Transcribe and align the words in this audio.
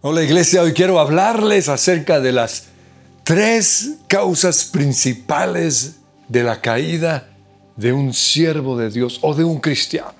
Hola 0.00 0.22
iglesia, 0.22 0.62
hoy 0.62 0.74
quiero 0.74 1.00
hablarles 1.00 1.68
acerca 1.68 2.20
de 2.20 2.30
las 2.30 2.66
tres 3.24 3.96
causas 4.06 4.64
principales 4.66 5.96
de 6.28 6.44
la 6.44 6.60
caída 6.60 7.26
de 7.74 7.92
un 7.92 8.14
siervo 8.14 8.78
de 8.78 8.90
Dios 8.90 9.18
o 9.22 9.34
de 9.34 9.42
un 9.42 9.58
cristiano. 9.58 10.14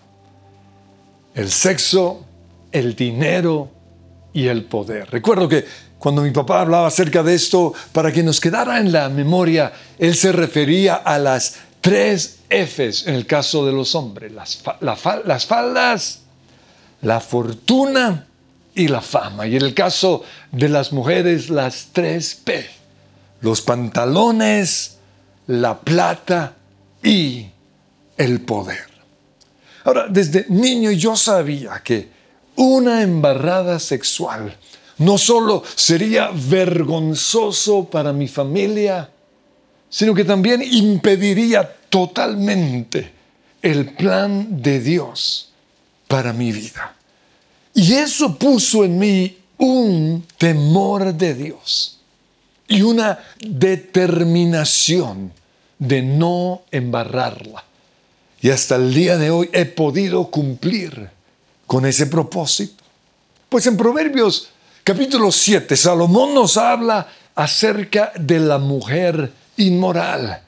El 1.33 1.49
sexo, 1.49 2.25
el 2.73 2.97
dinero 2.97 3.71
y 4.33 4.49
el 4.49 4.65
poder. 4.65 5.13
Recuerdo 5.13 5.49
que 5.49 5.65
cuando 5.97 6.23
mi 6.23 6.33
papá 6.33 6.63
hablaba 6.63 6.89
acerca 6.89 7.23
de 7.23 7.37
esto, 7.37 7.73
para 7.93 8.11
que 8.11 8.25
nos 8.25 8.41
quedara 8.41 8.81
en 8.81 8.91
la 8.91 9.09
memoria, 9.09 9.73
él 9.97 10.17
se 10.17 10.33
refería 10.33 10.97
a 10.97 11.21
las 11.21 11.55
tres 11.81 12.41
Fs 12.51 13.07
en 13.07 13.15
el 13.15 13.27
caso 13.27 13.65
de 13.65 13.71
los 13.71 13.95
hombres, 13.95 14.33
las, 14.33 14.61
las 14.81 15.47
faldas, 15.47 16.23
la 17.01 17.21
fortuna 17.21 18.25
y 18.79 18.87
la 18.87 19.01
fama. 19.01 19.47
Y 19.47 19.57
en 19.57 19.63
el 19.63 19.75
caso 19.75 20.23
de 20.53 20.69
las 20.69 20.93
mujeres, 20.93 21.51
las 21.51 21.89
tres 21.93 22.37
P. 22.37 22.65
Los 23.41 23.61
pantalones, 23.61 24.99
la 25.49 25.79
plata 25.79 26.55
y 27.03 27.47
el 28.17 28.41
poder. 28.43 28.87
Ahora, 29.85 30.07
desde 30.09 30.47
niño 30.49 30.93
yo 30.93 31.17
sabía 31.17 31.83
que 31.83 32.09
una 32.55 33.03
embarrada 33.03 33.81
sexual 33.81 34.57
no 34.99 35.19
solo 35.19 35.65
sería 35.75 36.31
vergonzoso 36.33 37.85
para 37.85 38.13
mi 38.13 38.29
familia, 38.29 39.11
sino 39.89 40.15
que 40.15 40.25
también 40.25 40.63
impediría 40.63 41.69
totalmente 41.89 43.13
el 43.61 43.95
plan 43.95 44.63
de 44.63 44.81
Dios 44.81 45.53
para 46.07 46.33
mi 46.33 46.53
vida. 46.53 46.98
Y 47.79 47.95
eso 47.95 48.37
puso 48.37 48.83
en 48.83 48.99
mí 48.99 49.39
un 49.57 50.27
temor 50.37 51.15
de 51.15 51.33
Dios 51.33 52.01
y 52.67 52.83
una 52.83 53.21
determinación 53.39 55.33
de 55.79 56.03
no 56.03 56.63
embarrarla. 56.73 57.63
Y 58.41 58.51
hasta 58.51 58.75
el 58.75 58.93
día 58.93 59.17
de 59.17 59.31
hoy 59.31 59.49
he 59.53 59.65
podido 59.65 60.27
cumplir 60.27 61.09
con 61.69 61.87
ese 61.87 62.07
propósito. 62.07 62.83
Pues 63.49 63.65
en 63.69 63.77
Proverbios 63.77 64.49
capítulo 64.83 65.31
7, 65.31 65.77
Salomón 65.77 66.35
nos 66.35 66.57
habla 66.57 67.07
acerca 67.37 68.11
de 68.19 68.41
la 68.41 68.59
mujer 68.59 69.33
inmoral. 69.57 70.43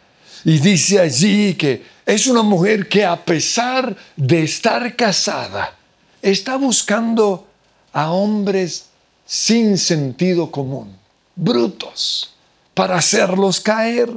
Y 0.45 0.59
dice 0.59 0.99
allí 0.99 1.55
que 1.55 1.81
es 2.05 2.27
una 2.27 2.43
mujer 2.43 2.89
que 2.89 3.05
a 3.05 3.25
pesar 3.25 3.97
de 4.17 4.43
estar 4.43 4.97
casada, 4.97 5.77
está 6.23 6.57
buscando 6.57 7.47
a 7.93 8.11
hombres 8.13 8.87
sin 9.27 9.79
sentido 9.79 10.51
común, 10.51 10.97
brutos, 11.37 12.35
para 12.75 12.97
hacerlos 12.97 13.61
caer. 13.61 14.11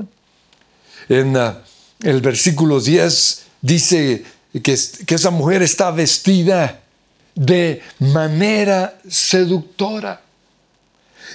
En 1.09 1.35
uh, 1.35 1.55
el 2.01 2.21
versículo 2.21 2.79
10 2.79 3.43
dice 3.61 4.23
que 4.61 4.73
esa 5.15 5.31
mujer 5.31 5.61
está 5.61 5.91
vestida 5.91 6.81
de 7.35 7.81
manera 7.99 8.99
seductora. 9.09 10.21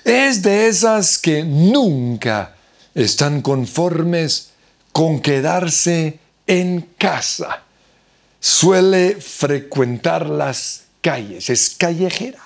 Es 0.05 0.43
de 0.43 0.69
esas 0.69 1.19
que 1.19 1.43
nunca 1.43 2.55
están 2.95 3.43
conformes 3.43 4.51
con 4.93 5.21
quedarse 5.21 6.19
en 6.47 6.89
casa 6.97 7.65
suele 8.41 9.17
frecuentar 9.20 10.28
las 10.28 10.84
calles, 11.00 11.50
es 11.50 11.70
callejera, 11.70 12.42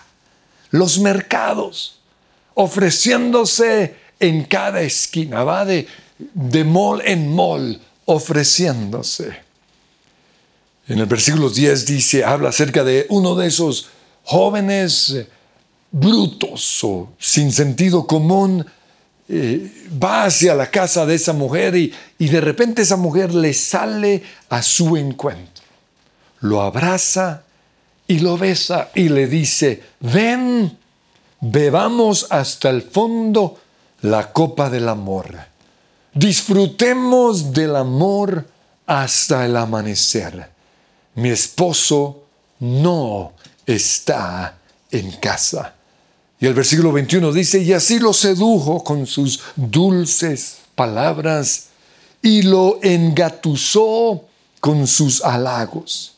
los 0.70 0.98
mercados, 0.98 1.98
ofreciéndose 2.54 3.96
en 4.20 4.44
cada 4.44 4.82
esquina, 4.82 5.44
va 5.44 5.64
de, 5.64 5.86
de 6.18 6.64
mall 6.64 7.02
en 7.04 7.34
mall, 7.34 7.80
ofreciéndose. 8.06 9.36
En 10.88 10.98
el 10.98 11.06
versículo 11.06 11.50
10 11.50 11.86
dice, 11.86 12.24
habla 12.24 12.48
acerca 12.48 12.84
de 12.84 13.06
uno 13.08 13.34
de 13.34 13.48
esos 13.48 13.88
jóvenes 14.24 15.10
eh, 15.10 15.28
brutos 15.90 16.82
o 16.84 17.12
sin 17.18 17.52
sentido 17.52 18.06
común, 18.06 18.64
eh, 19.28 19.88
va 20.02 20.24
hacia 20.24 20.54
la 20.54 20.70
casa 20.70 21.06
de 21.06 21.14
esa 21.14 21.32
mujer 21.32 21.76
y, 21.76 21.92
y 22.18 22.28
de 22.28 22.40
repente 22.40 22.82
esa 22.82 22.96
mujer 22.96 23.32
le 23.34 23.54
sale 23.54 24.22
a 24.48 24.62
su 24.62 24.96
encuentro 24.96 25.51
lo 26.42 26.60
abraza 26.62 27.42
y 28.06 28.18
lo 28.18 28.36
besa 28.36 28.90
y 28.94 29.08
le 29.08 29.26
dice, 29.26 29.82
ven, 30.00 30.76
bebamos 31.40 32.26
hasta 32.30 32.68
el 32.68 32.82
fondo 32.82 33.58
la 34.02 34.32
copa 34.32 34.68
del 34.68 34.88
amor. 34.88 35.34
Disfrutemos 36.12 37.52
del 37.52 37.76
amor 37.76 38.46
hasta 38.86 39.46
el 39.46 39.56
amanecer. 39.56 40.50
Mi 41.14 41.30
esposo 41.30 42.24
no 42.60 43.32
está 43.64 44.58
en 44.90 45.10
casa. 45.12 45.74
Y 46.40 46.46
el 46.46 46.54
versículo 46.54 46.92
21 46.92 47.32
dice, 47.32 47.62
y 47.62 47.72
así 47.72 48.00
lo 48.00 48.12
sedujo 48.12 48.82
con 48.82 49.06
sus 49.06 49.40
dulces 49.54 50.58
palabras 50.74 51.68
y 52.20 52.42
lo 52.42 52.80
engatusó 52.82 54.24
con 54.60 54.86
sus 54.86 55.24
halagos. 55.24 56.16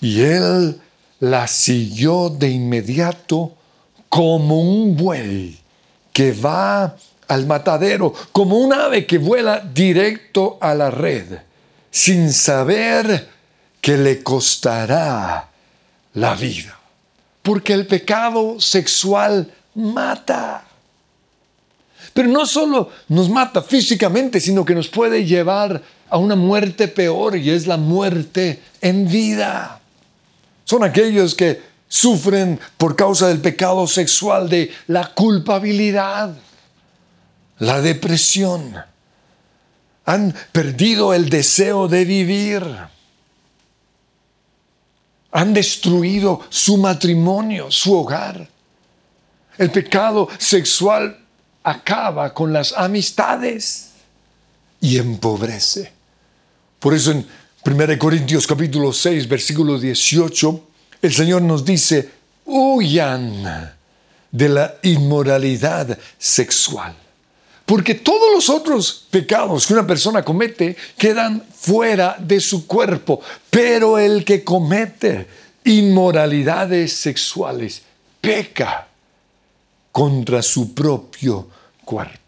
Y 0.00 0.20
él 0.22 0.80
la 1.20 1.46
siguió 1.46 2.28
de 2.28 2.50
inmediato 2.50 3.54
como 4.08 4.60
un 4.60 4.96
buey 4.96 5.58
que 6.12 6.32
va 6.32 6.96
al 7.28 7.46
matadero, 7.46 8.12
como 8.32 8.58
un 8.58 8.72
ave 8.72 9.06
que 9.06 9.18
vuela 9.18 9.60
directo 9.60 10.58
a 10.60 10.74
la 10.74 10.90
red, 10.90 11.38
sin 11.90 12.32
saber 12.32 13.28
que 13.80 13.96
le 13.96 14.22
costará 14.22 15.48
la 16.14 16.34
vida. 16.34 16.78
Porque 17.42 17.72
el 17.72 17.86
pecado 17.86 18.60
sexual 18.60 19.52
mata. 19.74 20.64
Pero 22.12 22.28
no 22.28 22.46
solo 22.46 22.90
nos 23.08 23.28
mata 23.28 23.62
físicamente, 23.62 24.40
sino 24.40 24.64
que 24.64 24.74
nos 24.74 24.88
puede 24.88 25.24
llevar 25.24 25.82
a 26.08 26.18
una 26.18 26.36
muerte 26.36 26.88
peor 26.88 27.36
y 27.36 27.50
es 27.50 27.66
la 27.66 27.76
muerte 27.76 28.62
en 28.80 29.08
vida. 29.08 29.80
Son 30.66 30.82
aquellos 30.82 31.36
que 31.36 31.62
sufren 31.86 32.58
por 32.76 32.96
causa 32.96 33.28
del 33.28 33.40
pecado 33.40 33.86
sexual, 33.86 34.48
de 34.48 34.72
la 34.88 35.14
culpabilidad, 35.14 36.34
la 37.60 37.80
depresión. 37.80 38.74
Han 40.06 40.34
perdido 40.50 41.14
el 41.14 41.30
deseo 41.30 41.86
de 41.86 42.04
vivir. 42.04 42.64
Han 45.30 45.54
destruido 45.54 46.40
su 46.48 46.78
matrimonio, 46.78 47.70
su 47.70 47.94
hogar. 47.96 48.48
El 49.58 49.70
pecado 49.70 50.28
sexual 50.36 51.16
acaba 51.62 52.34
con 52.34 52.52
las 52.52 52.72
amistades 52.72 53.92
y 54.80 54.98
empobrece. 54.98 55.92
Por 56.80 56.92
eso 56.92 57.12
en 57.12 57.45
1 57.66 57.98
Corintios 57.98 58.46
capítulo 58.46 58.92
6, 58.92 59.26
versículo 59.26 59.76
18, 59.76 60.60
el 61.02 61.12
Señor 61.12 61.42
nos 61.42 61.64
dice, 61.64 62.08
huyan 62.44 63.74
de 64.30 64.48
la 64.48 64.76
inmoralidad 64.84 65.98
sexual. 66.16 66.94
Porque 67.64 67.96
todos 67.96 68.32
los 68.32 68.48
otros 68.50 69.06
pecados 69.10 69.66
que 69.66 69.72
una 69.72 69.84
persona 69.84 70.24
comete 70.24 70.76
quedan 70.96 71.42
fuera 71.52 72.16
de 72.20 72.38
su 72.38 72.68
cuerpo, 72.68 73.20
pero 73.50 73.98
el 73.98 74.24
que 74.24 74.44
comete 74.44 75.26
inmoralidades 75.64 76.92
sexuales 76.92 77.82
peca 78.20 78.86
contra 79.90 80.40
su 80.40 80.72
propio 80.72 81.48
cuerpo. 81.84 82.20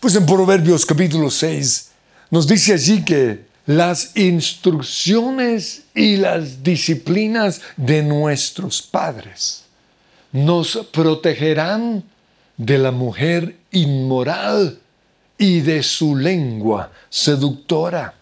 Pues 0.00 0.14
en 0.14 0.24
Proverbios 0.24 0.86
capítulo 0.86 1.30
6 1.30 1.90
nos 2.30 2.46
dice 2.46 2.72
allí 2.72 3.04
que 3.04 3.51
las 3.66 4.16
instrucciones 4.16 5.84
y 5.94 6.16
las 6.16 6.62
disciplinas 6.62 7.60
de 7.76 8.02
nuestros 8.02 8.82
padres 8.82 9.64
nos 10.32 10.76
protegerán 10.92 12.04
de 12.56 12.78
la 12.78 12.90
mujer 12.90 13.56
inmoral 13.70 14.78
y 15.38 15.60
de 15.60 15.82
su 15.82 16.16
lengua 16.16 16.90
seductora. 17.10 18.14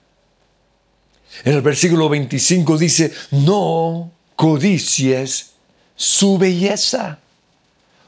En 1.45 1.55
el 1.55 1.63
versículo 1.63 2.09
25 2.09 2.77
dice, 2.77 3.13
no 3.31 4.11
codicies 4.37 5.53
su 5.95 6.39
belleza, 6.39 7.19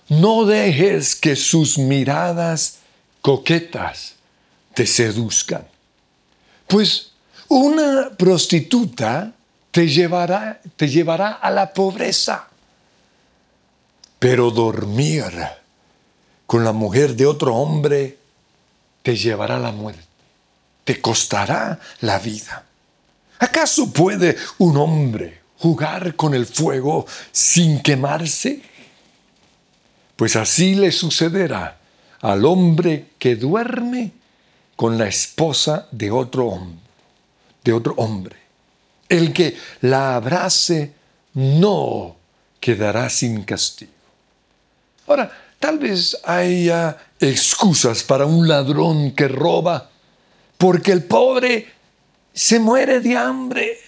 no 0.08 0.44
dejes 0.44 1.14
que 1.14 1.36
sus 1.36 1.78
miradas 1.78 2.78
coquetas 3.20 4.14
te 4.74 4.86
seduzcan. 4.86 5.66
Pues 6.66 7.11
una 7.54 8.10
prostituta 8.16 9.32
te 9.70 9.88
llevará, 9.88 10.60
te 10.76 10.88
llevará 10.88 11.32
a 11.32 11.50
la 11.50 11.72
pobreza. 11.72 12.48
pero 14.18 14.52
dormir 14.52 15.24
con 16.46 16.62
la 16.62 16.70
mujer 16.70 17.16
de 17.16 17.26
otro 17.26 17.56
hombre 17.56 18.18
te 19.02 19.16
llevará 19.16 19.56
a 19.56 19.58
la 19.58 19.72
muerte, 19.72 20.04
te 20.84 21.00
costará 21.00 21.80
la 22.02 22.20
vida. 22.20 22.64
¿Acaso 23.40 23.92
puede 23.92 24.36
un 24.58 24.76
hombre 24.76 25.40
jugar 25.58 26.14
con 26.14 26.34
el 26.34 26.46
fuego 26.46 27.04
sin 27.32 27.82
quemarse? 27.82 28.62
Pues 30.14 30.36
así 30.36 30.76
le 30.76 30.92
sucederá 30.92 31.78
al 32.20 32.44
hombre 32.44 33.06
que 33.18 33.34
duerme 33.34 34.12
con 34.76 34.98
la 34.98 35.08
esposa 35.08 35.88
de 35.90 36.12
otro 36.12 36.46
hombre, 36.46 36.81
de 37.64 37.72
otro 37.72 37.94
hombre. 37.96 38.36
El 39.08 39.32
que 39.32 39.56
la 39.82 40.16
abrace 40.16 40.92
no 41.34 42.16
quedará 42.60 43.10
sin 43.10 43.42
castigo. 43.42 43.92
Ahora, 45.06 45.30
tal 45.58 45.78
vez 45.78 46.18
haya 46.24 46.96
excusas 47.20 48.02
para 48.02 48.26
un 48.26 48.48
ladrón 48.48 49.12
que 49.12 49.28
roba, 49.28 49.90
porque 50.56 50.92
el 50.92 51.04
pobre 51.04 51.68
se 52.32 52.58
muere 52.58 53.00
de 53.00 53.16
hambre. 53.16 53.78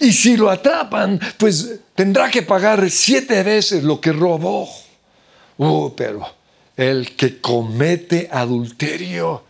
Y 0.00 0.12
si 0.12 0.36
lo 0.36 0.50
atrapan, 0.50 1.20
pues 1.36 1.80
tendrá 1.94 2.30
que 2.30 2.42
pagar 2.42 2.90
siete 2.90 3.42
veces 3.42 3.82
lo 3.82 4.00
que 4.00 4.12
robó. 4.12 4.68
Oh, 5.58 5.92
pero 5.94 6.26
el 6.76 7.14
que 7.16 7.40
comete 7.40 8.28
adulterio 8.32 9.44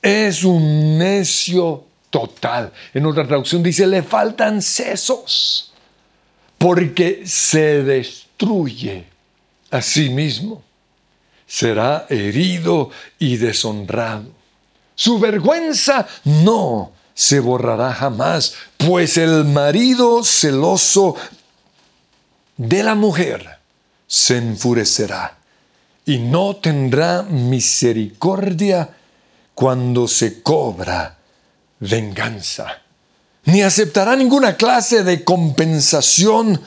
es 0.00 0.42
un 0.42 0.98
necio 0.98 1.84
total. 2.12 2.72
En 2.94 3.06
otra 3.06 3.26
traducción 3.26 3.62
dice, 3.62 3.86
le 3.86 4.02
faltan 4.04 4.62
sesos, 4.62 5.72
porque 6.58 7.22
se 7.26 7.82
destruye 7.82 9.06
a 9.70 9.82
sí 9.82 10.10
mismo. 10.10 10.62
Será 11.46 12.06
herido 12.08 12.90
y 13.18 13.38
deshonrado. 13.38 14.26
Su 14.94 15.18
vergüenza 15.18 16.06
no 16.24 16.92
se 17.14 17.40
borrará 17.40 17.92
jamás, 17.92 18.54
pues 18.76 19.16
el 19.16 19.44
marido 19.46 20.22
celoso 20.22 21.16
de 22.56 22.82
la 22.82 22.94
mujer 22.94 23.58
se 24.06 24.36
enfurecerá 24.36 25.38
y 26.04 26.18
no 26.18 26.56
tendrá 26.56 27.22
misericordia 27.22 28.90
cuando 29.54 30.06
se 30.08 30.42
cobra 30.42 31.21
venganza. 31.82 32.78
Ni 33.44 33.62
aceptará 33.62 34.14
ninguna 34.14 34.56
clase 34.56 35.02
de 35.02 35.24
compensación, 35.24 36.60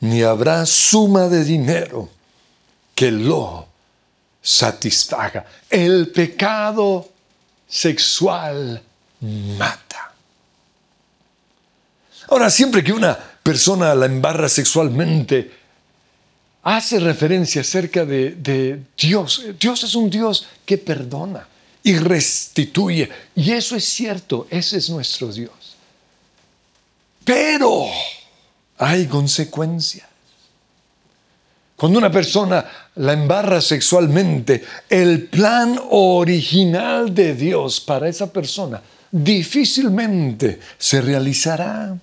ni 0.00 0.22
habrá 0.22 0.64
suma 0.64 1.28
de 1.28 1.44
dinero 1.44 2.08
que 2.94 3.10
lo 3.10 3.68
satisfaga. 4.40 5.44
El 5.68 6.08
pecado 6.08 7.08
sexual 7.68 8.82
mata. 9.58 10.12
Ahora, 12.28 12.48
siempre 12.48 12.82
que 12.82 12.92
una 12.92 13.16
persona 13.42 13.94
la 13.94 14.06
embarra 14.06 14.48
sexualmente, 14.48 15.52
hace 16.62 16.98
referencia 16.98 17.60
acerca 17.60 18.04
de, 18.06 18.80
Dios. 18.96 19.44
Dios 19.60 19.84
es 19.84 19.94
un 19.94 20.08
Dios 20.08 20.48
que 20.64 20.78
perdona 20.78 21.46
y 21.86 21.96
restituye. 21.98 23.08
Y 23.36 23.52
eso 23.52 23.76
es 23.76 23.84
cierto, 23.84 24.48
ese 24.50 24.78
es 24.78 24.90
nuestro 24.90 25.32
Dios. 25.32 25.76
Pero 27.24 27.86
hay 28.78 29.06
consecuencias. 29.06 30.08
Cuando 31.76 32.00
una 32.00 32.10
persona 32.10 32.66
la 32.96 33.12
embarra 33.12 33.60
sexualmente, 33.60 34.64
el 34.88 35.28
plan 35.28 35.78
original 35.90 37.14
de 37.14 37.36
Dios 37.36 37.80
para 37.80 38.08
esa 38.08 38.32
persona 38.32 38.82
difícilmente 39.12 40.58
se 40.78 41.00
realizará. 41.00 41.96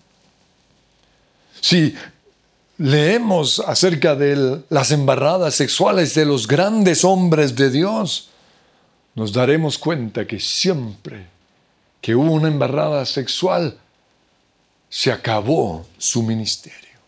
Si 1.59 1.93
leemos 2.77 3.59
acerca 3.59 4.15
de 4.15 4.61
las 4.69 4.91
embarradas 4.91 5.55
sexuales 5.55 6.13
de 6.13 6.23
los 6.23 6.47
grandes 6.47 7.03
hombres 7.03 7.53
de 7.57 7.69
Dios, 7.69 8.29
nos 9.15 9.31
daremos 9.31 9.77
cuenta 9.77 10.25
que 10.25 10.39
siempre 10.39 11.27
que 12.03 12.15
hubo 12.15 12.33
una 12.33 12.49
embarrada 12.49 13.05
sexual, 13.05 13.77
se 14.89 15.11
acabó 15.11 15.85
su 15.97 16.21
ministerio. 16.21 16.99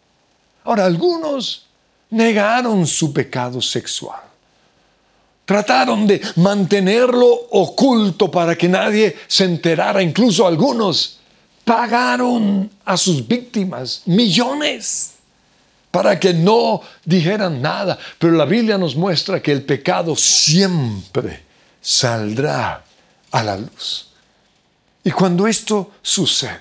Ahora, 0.63 0.85
algunos 0.85 1.65
negaron 2.09 2.87
su 2.87 3.11
pecado 3.13 3.61
sexual. 3.61 4.21
Trataron 5.45 6.07
de 6.07 6.21
mantenerlo 6.37 7.29
oculto 7.51 8.31
para 8.31 8.55
que 8.55 8.67
nadie 8.67 9.15
se 9.27 9.43
enterara. 9.43 10.01
Incluso 10.01 10.47
algunos 10.47 11.19
pagaron 11.63 12.71
a 12.85 12.97
sus 12.97 13.27
víctimas 13.27 14.01
millones 14.05 15.11
para 15.91 16.19
que 16.19 16.33
no 16.33 16.81
dijeran 17.03 17.61
nada. 17.61 17.99
Pero 18.17 18.33
la 18.33 18.45
Biblia 18.45 18.77
nos 18.77 18.95
muestra 18.95 19.41
que 19.41 19.51
el 19.51 19.63
pecado 19.63 20.15
siempre 20.15 21.44
saldrá 21.85 22.83
a 23.31 23.43
la 23.43 23.57
luz. 23.57 24.07
Y 25.03 25.11
cuando 25.11 25.45
esto 25.45 25.91
sucede, 26.01 26.59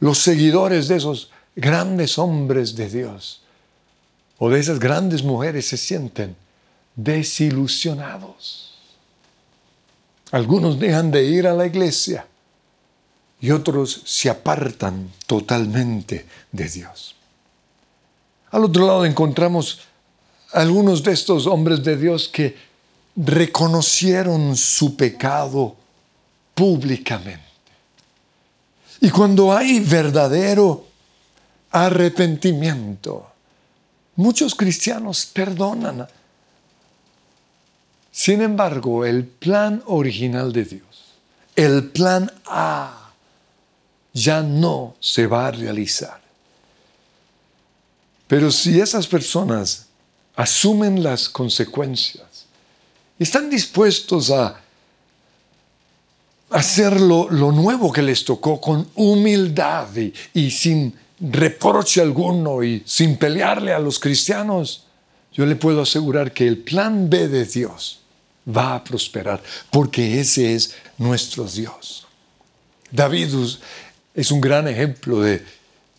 los 0.00 0.18
seguidores 0.18 0.88
de 0.88 0.96
esos 0.96 1.30
grandes 1.54 2.18
hombres 2.18 2.74
de 2.74 2.88
Dios 2.88 3.42
o 4.38 4.48
de 4.48 4.58
esas 4.58 4.78
grandes 4.78 5.22
mujeres 5.22 5.68
se 5.68 5.76
sienten 5.76 6.34
desilusionados. 6.96 8.78
Algunos 10.30 10.78
dejan 10.78 11.10
de 11.10 11.24
ir 11.24 11.46
a 11.46 11.52
la 11.52 11.66
iglesia 11.66 12.26
y 13.38 13.50
otros 13.50 14.00
se 14.06 14.30
apartan 14.30 15.12
totalmente 15.26 16.26
de 16.52 16.68
Dios. 16.70 17.14
Al 18.50 18.64
otro 18.64 18.86
lado 18.86 19.04
encontramos 19.04 19.80
algunos 20.52 21.02
de 21.02 21.12
estos 21.12 21.46
hombres 21.46 21.84
de 21.84 21.98
Dios 21.98 22.28
que 22.28 22.67
reconocieron 23.18 24.56
su 24.56 24.96
pecado 24.96 25.74
públicamente. 26.54 27.42
Y 29.00 29.10
cuando 29.10 29.52
hay 29.52 29.80
verdadero 29.80 30.86
arrepentimiento, 31.70 33.26
muchos 34.16 34.54
cristianos 34.54 35.26
perdonan. 35.26 36.06
Sin 38.12 38.40
embargo, 38.40 39.04
el 39.04 39.24
plan 39.24 39.82
original 39.86 40.52
de 40.52 40.64
Dios, 40.64 41.14
el 41.56 41.90
plan 41.90 42.30
A, 42.46 43.12
ya 44.12 44.42
no 44.42 44.96
se 45.00 45.26
va 45.26 45.48
a 45.48 45.50
realizar. 45.52 46.20
Pero 48.26 48.50
si 48.50 48.80
esas 48.80 49.06
personas 49.06 49.86
asumen 50.36 51.02
las 51.02 51.28
consecuencias, 51.28 52.27
están 53.18 53.50
dispuestos 53.50 54.30
a 54.30 54.60
hacer 56.50 57.00
lo, 57.00 57.28
nuevo 57.30 57.92
que 57.92 58.02
les 58.02 58.24
tocó 58.24 58.60
con 58.60 58.88
humildad 58.94 59.88
y, 60.32 60.50
sin 60.50 60.94
reproche 61.20 62.00
alguno 62.00 62.62
y 62.62 62.82
sin 62.86 63.16
pelearle 63.16 63.72
a 63.72 63.78
los 63.78 63.98
cristianos, 63.98 64.84
yo 65.32 65.44
le 65.44 65.56
puedo 65.56 65.82
asegurar 65.82 66.32
que 66.32 66.46
el 66.46 66.58
plan 66.58 67.10
B 67.10 67.28
de 67.28 67.44
Dios 67.44 68.00
va 68.48 68.76
a 68.76 68.84
prosperar, 68.84 69.42
porque 69.70 70.20
ese 70.20 70.54
es 70.54 70.74
nuestro 70.96 71.44
Dios. 71.44 72.06
David 72.90 73.28
es 74.14 74.30
un 74.30 74.40
gran 74.40 74.66
ejemplo 74.68 75.20
de, 75.20 75.44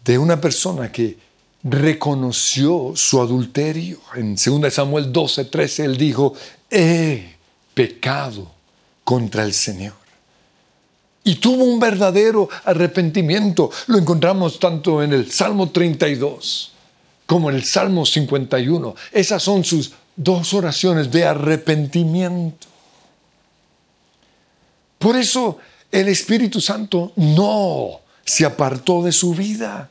de 0.04 0.18
una 0.18 0.42
persona 0.42 0.92
que 0.92 1.18
reconoció 1.64 2.94
su 2.96 3.22
adulterio. 3.22 4.00
En 4.16 4.36
2 4.36 4.74
Samuel 4.74 5.12
12, 5.12 5.46
13, 5.46 5.86
él 5.86 5.98
dijo, 5.98 6.34
he 6.70 7.36
pecado 7.74 8.52
contra 9.04 9.44
el 9.44 9.54
Señor. 9.54 9.94
Y 11.24 11.36
tuvo 11.36 11.64
un 11.64 11.80
verdadero 11.80 12.50
arrepentimiento. 12.66 13.70
Lo 13.88 13.98
encontramos 13.98 14.60
tanto 14.60 15.04
en 15.04 15.14
el 15.14 15.32
Salmo 15.32 15.70
32 15.70 16.72
como 17.26 17.50
en 17.50 17.58
el 17.58 17.64
Salmo 17.64 18.06
51. 18.06 18.96
Esas 19.12 19.44
son 19.44 19.64
sus 19.64 19.92
dos 20.16 20.54
oraciones 20.54 21.12
de 21.12 21.26
arrepentimiento. 21.26 22.68
Por 24.98 25.16
eso 25.16 25.60
el 25.92 26.08
Espíritu 26.08 26.60
Santo 26.60 27.14
no 27.16 28.02
se 28.26 28.46
apartó 28.46 29.04
de 29.04 29.12
su 29.12 29.34
vida. 29.34 29.90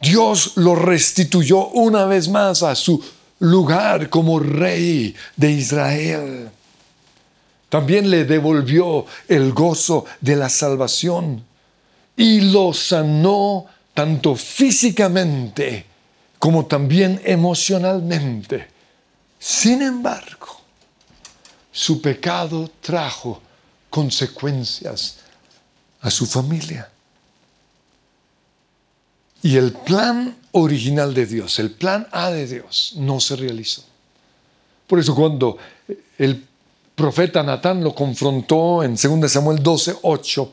Dios 0.00 0.52
lo 0.56 0.74
restituyó 0.74 1.68
una 1.68 2.04
vez 2.04 2.28
más 2.28 2.62
a 2.62 2.74
su 2.74 3.02
lugar 3.40 4.08
como 4.08 4.38
rey 4.38 5.14
de 5.36 5.50
Israel. 5.50 6.50
También 7.68 8.10
le 8.10 8.24
devolvió 8.24 9.04
el 9.28 9.52
gozo 9.52 10.06
de 10.20 10.36
la 10.36 10.48
salvación 10.48 11.44
y 12.16 12.40
lo 12.40 12.72
sanó 12.72 13.66
tanto 13.94 14.34
físicamente 14.34 15.84
como 16.38 16.66
también 16.66 17.20
emocionalmente. 17.24 18.68
Sin 19.38 19.82
embargo, 19.82 20.60
su 21.70 22.00
pecado 22.00 22.70
trajo 22.80 23.40
consecuencias 23.90 25.18
a 26.00 26.10
su 26.10 26.26
familia. 26.26 26.90
Y 29.42 29.56
el 29.56 29.72
plan 29.72 30.36
original 30.60 31.14
de 31.14 31.26
Dios, 31.26 31.58
el 31.58 31.70
plan 31.70 32.06
A 32.12 32.30
de 32.30 32.46
Dios, 32.46 32.94
no 32.96 33.20
se 33.20 33.36
realizó. 33.36 33.84
Por 34.86 34.98
eso 34.98 35.14
cuando 35.14 35.58
el 36.18 36.44
profeta 36.94 37.42
Natán 37.42 37.82
lo 37.84 37.94
confrontó 37.94 38.82
en 38.82 38.96
2 38.96 39.30
Samuel 39.30 39.62
12, 39.62 39.96
8, 40.02 40.52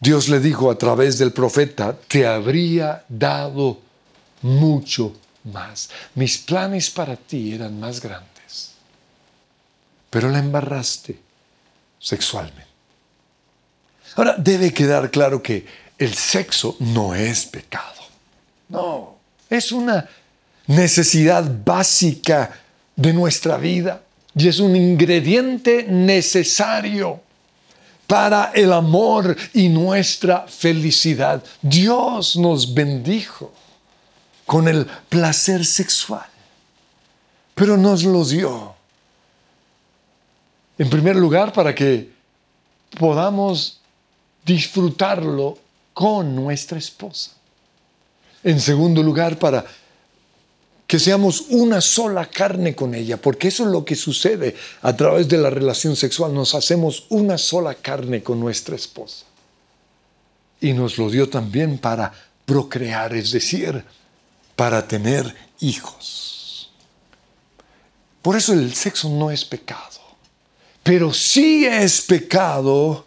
Dios 0.00 0.28
le 0.28 0.38
dijo 0.40 0.70
a 0.70 0.78
través 0.78 1.18
del 1.18 1.32
profeta, 1.32 1.96
te 2.06 2.26
habría 2.26 3.04
dado 3.08 3.78
mucho 4.42 5.14
más. 5.44 5.90
Mis 6.14 6.38
planes 6.38 6.90
para 6.90 7.16
ti 7.16 7.54
eran 7.54 7.80
más 7.80 8.00
grandes, 8.00 8.72
pero 10.10 10.28
la 10.28 10.38
embarraste 10.38 11.18
sexualmente. 11.98 12.68
Ahora, 14.16 14.36
debe 14.38 14.72
quedar 14.72 15.10
claro 15.10 15.42
que 15.42 15.66
el 15.98 16.14
sexo 16.14 16.76
no 16.80 17.14
es 17.14 17.46
pecado. 17.46 18.02
No, 18.68 19.13
es 19.54 19.72
una 19.72 20.08
necesidad 20.66 21.44
básica 21.64 22.50
de 22.96 23.12
nuestra 23.12 23.56
vida 23.56 24.02
y 24.34 24.48
es 24.48 24.58
un 24.58 24.74
ingrediente 24.74 25.84
necesario 25.84 27.20
para 28.06 28.52
el 28.54 28.72
amor 28.72 29.36
y 29.52 29.68
nuestra 29.68 30.46
felicidad. 30.46 31.42
Dios 31.62 32.36
nos 32.36 32.72
bendijo 32.72 33.52
con 34.46 34.68
el 34.68 34.86
placer 35.08 35.64
sexual, 35.64 36.26
pero 37.54 37.76
nos 37.76 38.04
lo 38.04 38.24
dio. 38.24 38.74
En 40.76 40.90
primer 40.90 41.16
lugar, 41.16 41.52
para 41.52 41.74
que 41.74 42.12
podamos 42.98 43.80
disfrutarlo 44.44 45.58
con 45.94 46.34
nuestra 46.34 46.78
esposa. 46.78 47.30
En 48.44 48.60
segundo 48.60 49.02
lugar, 49.02 49.38
para 49.38 49.64
que 50.86 50.98
seamos 50.98 51.46
una 51.48 51.80
sola 51.80 52.26
carne 52.26 52.74
con 52.74 52.94
ella, 52.94 53.16
porque 53.16 53.48
eso 53.48 53.64
es 53.64 53.70
lo 53.70 53.84
que 53.84 53.96
sucede 53.96 54.54
a 54.82 54.94
través 54.94 55.28
de 55.28 55.38
la 55.38 55.50
relación 55.50 55.96
sexual. 55.96 56.34
Nos 56.34 56.54
hacemos 56.54 57.06
una 57.08 57.38
sola 57.38 57.74
carne 57.74 58.22
con 58.22 58.38
nuestra 58.38 58.76
esposa. 58.76 59.24
Y 60.60 60.72
nos 60.72 60.98
lo 60.98 61.10
dio 61.10 61.28
también 61.28 61.78
para 61.78 62.12
procrear, 62.44 63.14
es 63.14 63.32
decir, 63.32 63.82
para 64.54 64.86
tener 64.86 65.34
hijos. 65.60 66.70
Por 68.22 68.36
eso 68.36 68.52
el 68.52 68.74
sexo 68.74 69.08
no 69.08 69.30
es 69.30 69.44
pecado, 69.44 70.00
pero 70.82 71.12
sí 71.12 71.66
es 71.66 72.00
pecado 72.00 73.04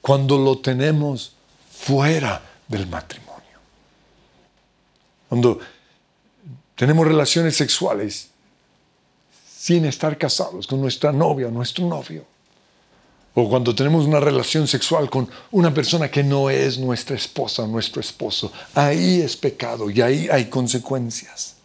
cuando 0.00 0.38
lo 0.38 0.58
tenemos 0.58 1.32
fuera 1.70 2.42
del 2.66 2.86
matrimonio. 2.86 3.27
Cuando 5.28 5.58
tenemos 6.74 7.06
relaciones 7.06 7.56
sexuales 7.56 8.28
sin 9.58 9.84
estar 9.84 10.16
casados 10.16 10.66
con 10.66 10.80
nuestra 10.80 11.12
novia 11.12 11.48
o 11.48 11.50
nuestro 11.50 11.84
novio. 11.86 12.24
O 13.34 13.48
cuando 13.48 13.74
tenemos 13.74 14.06
una 14.06 14.20
relación 14.20 14.66
sexual 14.66 15.10
con 15.10 15.28
una 15.50 15.74
persona 15.74 16.10
que 16.10 16.22
no 16.22 16.48
es 16.48 16.78
nuestra 16.78 17.16
esposa 17.16 17.64
o 17.64 17.66
nuestro 17.66 18.00
esposo. 18.00 18.52
Ahí 18.74 19.20
es 19.20 19.36
pecado 19.36 19.90
y 19.90 20.00
ahí 20.00 20.28
hay 20.30 20.46
consecuencias. 20.46 21.56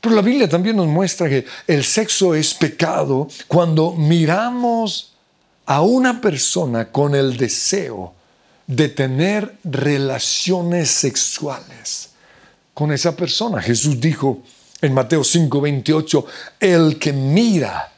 Pero 0.00 0.14
la 0.14 0.22
Biblia 0.22 0.48
también 0.48 0.76
nos 0.76 0.86
muestra 0.86 1.28
que 1.28 1.44
el 1.66 1.82
sexo 1.82 2.34
es 2.34 2.54
pecado 2.54 3.26
cuando 3.48 3.92
miramos 3.92 5.14
a 5.64 5.80
una 5.80 6.20
persona 6.20 6.92
con 6.92 7.14
el 7.14 7.36
deseo 7.36 8.14
de 8.66 8.88
tener 8.88 9.56
relaciones 9.64 10.90
sexuales 10.90 12.10
con 12.76 12.92
esa 12.92 13.16
persona. 13.16 13.62
Jesús 13.62 13.98
dijo 13.98 14.42
en 14.82 14.92
Mateo 14.92 15.24
5:28, 15.24 16.26
el 16.60 16.98
que 16.98 17.10
mira 17.10 17.90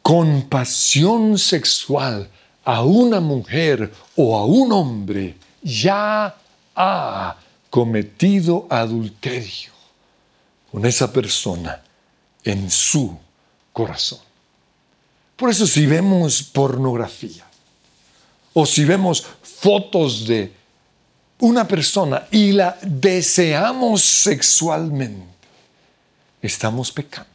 con 0.00 0.48
pasión 0.48 1.36
sexual 1.36 2.26
a 2.64 2.82
una 2.82 3.20
mujer 3.20 3.92
o 4.16 4.38
a 4.38 4.46
un 4.46 4.72
hombre, 4.72 5.36
ya 5.62 6.34
ha 6.74 7.36
cometido 7.68 8.66
adulterio 8.70 9.70
con 10.72 10.86
esa 10.86 11.12
persona 11.12 11.82
en 12.42 12.70
su 12.70 13.14
corazón. 13.70 14.20
Por 15.36 15.50
eso 15.50 15.66
si 15.66 15.84
vemos 15.84 16.42
pornografía 16.42 17.44
o 18.54 18.64
si 18.64 18.86
vemos 18.86 19.26
fotos 19.42 20.26
de 20.26 20.58
una 21.40 21.66
persona 21.66 22.26
y 22.30 22.52
la 22.52 22.78
deseamos 22.82 24.02
sexualmente, 24.02 25.26
estamos 26.40 26.92
pecando. 26.92 27.30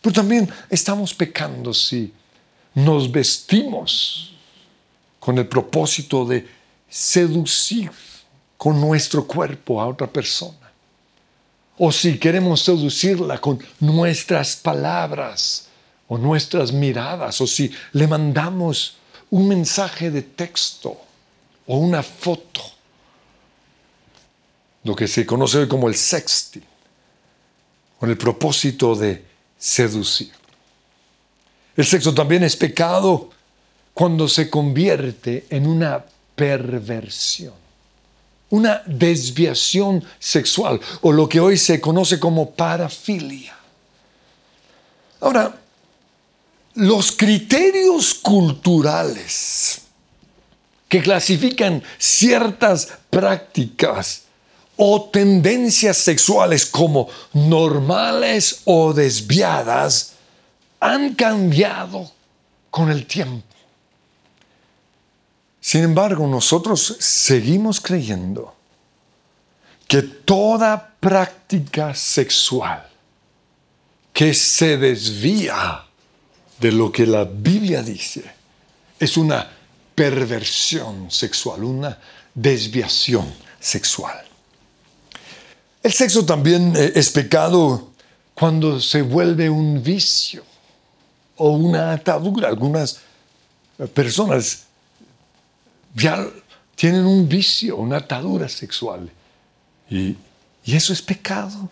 Pero 0.00 0.14
también 0.14 0.48
estamos 0.68 1.12
pecando 1.12 1.74
si 1.74 2.12
nos 2.74 3.10
vestimos 3.10 4.32
con 5.18 5.36
el 5.38 5.46
propósito 5.46 6.24
de 6.24 6.48
seducir 6.88 7.90
con 8.56 8.80
nuestro 8.80 9.26
cuerpo 9.26 9.80
a 9.80 9.86
otra 9.86 10.06
persona. 10.06 10.56
O 11.78 11.90
si 11.90 12.18
queremos 12.18 12.62
seducirla 12.62 13.38
con 13.38 13.58
nuestras 13.78 14.56
palabras 14.56 15.68
o 16.08 16.18
nuestras 16.18 16.72
miradas, 16.72 17.40
o 17.40 17.46
si 17.46 17.70
le 17.92 18.06
mandamos 18.06 18.96
un 19.30 19.48
mensaje 19.48 20.10
de 20.10 20.22
texto 20.22 21.00
o 21.66 21.78
una 21.78 22.02
foto 22.02 22.60
lo 24.84 24.96
que 24.96 25.06
se 25.06 25.26
conoce 25.26 25.58
hoy 25.58 25.68
como 25.68 25.88
el 25.88 25.94
sexting, 25.94 26.64
con 27.98 28.10
el 28.10 28.16
propósito 28.16 28.94
de 28.94 29.24
seducir. 29.58 30.32
El 31.76 31.84
sexo 31.84 32.14
también 32.14 32.42
es 32.42 32.56
pecado 32.56 33.30
cuando 33.92 34.28
se 34.28 34.48
convierte 34.48 35.46
en 35.50 35.66
una 35.66 36.04
perversión, 36.34 37.54
una 38.50 38.82
desviación 38.86 40.02
sexual 40.18 40.80
o 41.02 41.12
lo 41.12 41.28
que 41.28 41.40
hoy 41.40 41.58
se 41.58 41.80
conoce 41.80 42.18
como 42.18 42.50
parafilia. 42.50 43.56
Ahora, 45.20 45.54
los 46.74 47.12
criterios 47.12 48.14
culturales 48.14 49.82
que 50.88 51.02
clasifican 51.02 51.82
ciertas 51.98 52.88
prácticas 53.10 54.22
o 54.82 55.10
tendencias 55.10 55.98
sexuales 55.98 56.64
como 56.64 57.06
normales 57.34 58.62
o 58.64 58.94
desviadas 58.94 60.14
han 60.80 61.14
cambiado 61.14 62.10
con 62.70 62.90
el 62.90 63.06
tiempo. 63.06 63.44
Sin 65.60 65.84
embargo, 65.84 66.26
nosotros 66.26 66.96
seguimos 66.98 67.78
creyendo 67.78 68.54
que 69.86 70.00
toda 70.00 70.94
práctica 70.98 71.94
sexual 71.94 72.88
que 74.14 74.32
se 74.32 74.78
desvía 74.78 75.84
de 76.58 76.72
lo 76.72 76.90
que 76.90 77.06
la 77.06 77.24
Biblia 77.24 77.82
dice 77.82 78.24
es 78.98 79.18
una 79.18 79.46
perversión 79.94 81.10
sexual, 81.10 81.64
una 81.64 81.98
desviación 82.34 83.30
sexual. 83.60 84.29
El 85.82 85.92
sexo 85.92 86.24
también 86.24 86.74
eh, 86.76 86.92
es 86.94 87.10
pecado 87.10 87.90
cuando 88.34 88.80
se 88.80 89.02
vuelve 89.02 89.48
un 89.48 89.82
vicio 89.82 90.44
o 91.36 91.50
una 91.50 91.92
atadura. 91.92 92.48
Algunas 92.48 93.00
eh, 93.78 93.86
personas 93.86 94.64
ya 95.94 96.26
tienen 96.74 97.06
un 97.06 97.28
vicio, 97.28 97.76
una 97.76 97.98
atadura 97.98 98.48
sexual. 98.48 99.10
Y, 99.88 100.16
y 100.64 100.76
eso 100.76 100.92
es 100.92 101.00
pecado. 101.00 101.68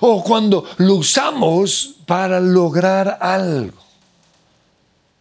O 0.00 0.22
cuando 0.22 0.68
lo 0.78 0.96
usamos 0.96 1.96
para 2.06 2.40
lograr 2.40 3.18
algo. 3.20 3.78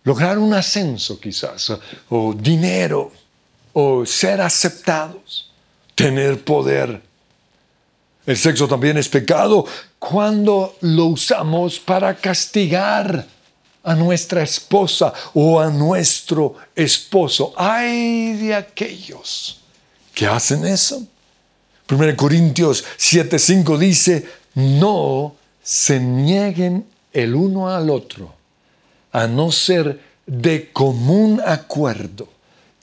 Lograr 0.04 0.38
un 0.38 0.54
ascenso 0.54 1.20
quizás, 1.20 1.74
o 2.10 2.34
dinero, 2.34 3.12
o 3.74 4.06
ser 4.06 4.40
aceptados, 4.40 5.52
tener 5.96 6.44
poder. 6.44 7.07
El 8.28 8.36
sexo 8.36 8.68
también 8.68 8.98
es 8.98 9.08
pecado 9.08 9.66
cuando 9.98 10.76
lo 10.82 11.06
usamos 11.06 11.80
para 11.80 12.14
castigar 12.14 13.26
a 13.84 13.96
nuestra 13.96 14.44
esposa 14.44 15.14
o 15.34 15.62
a 15.62 15.70
nuestro 15.70 16.56
esposo. 16.76 17.54
Ay 17.56 18.34
de 18.34 18.54
aquellos 18.54 19.62
que 20.14 20.28
hacen 20.28 20.66
eso. 20.66 21.08
1 21.90 22.18
Corintios 22.18 22.84
7:5 23.00 23.78
dice, 23.78 24.26
no 24.56 25.36
se 25.64 25.98
nieguen 25.98 26.86
el 27.14 27.34
uno 27.34 27.70
al 27.70 27.90
otro, 27.90 28.34
a 29.14 29.26
no 29.28 29.54
ser 29.54 30.02
de 30.26 30.70
común 30.74 31.42
acuerdo 31.46 32.28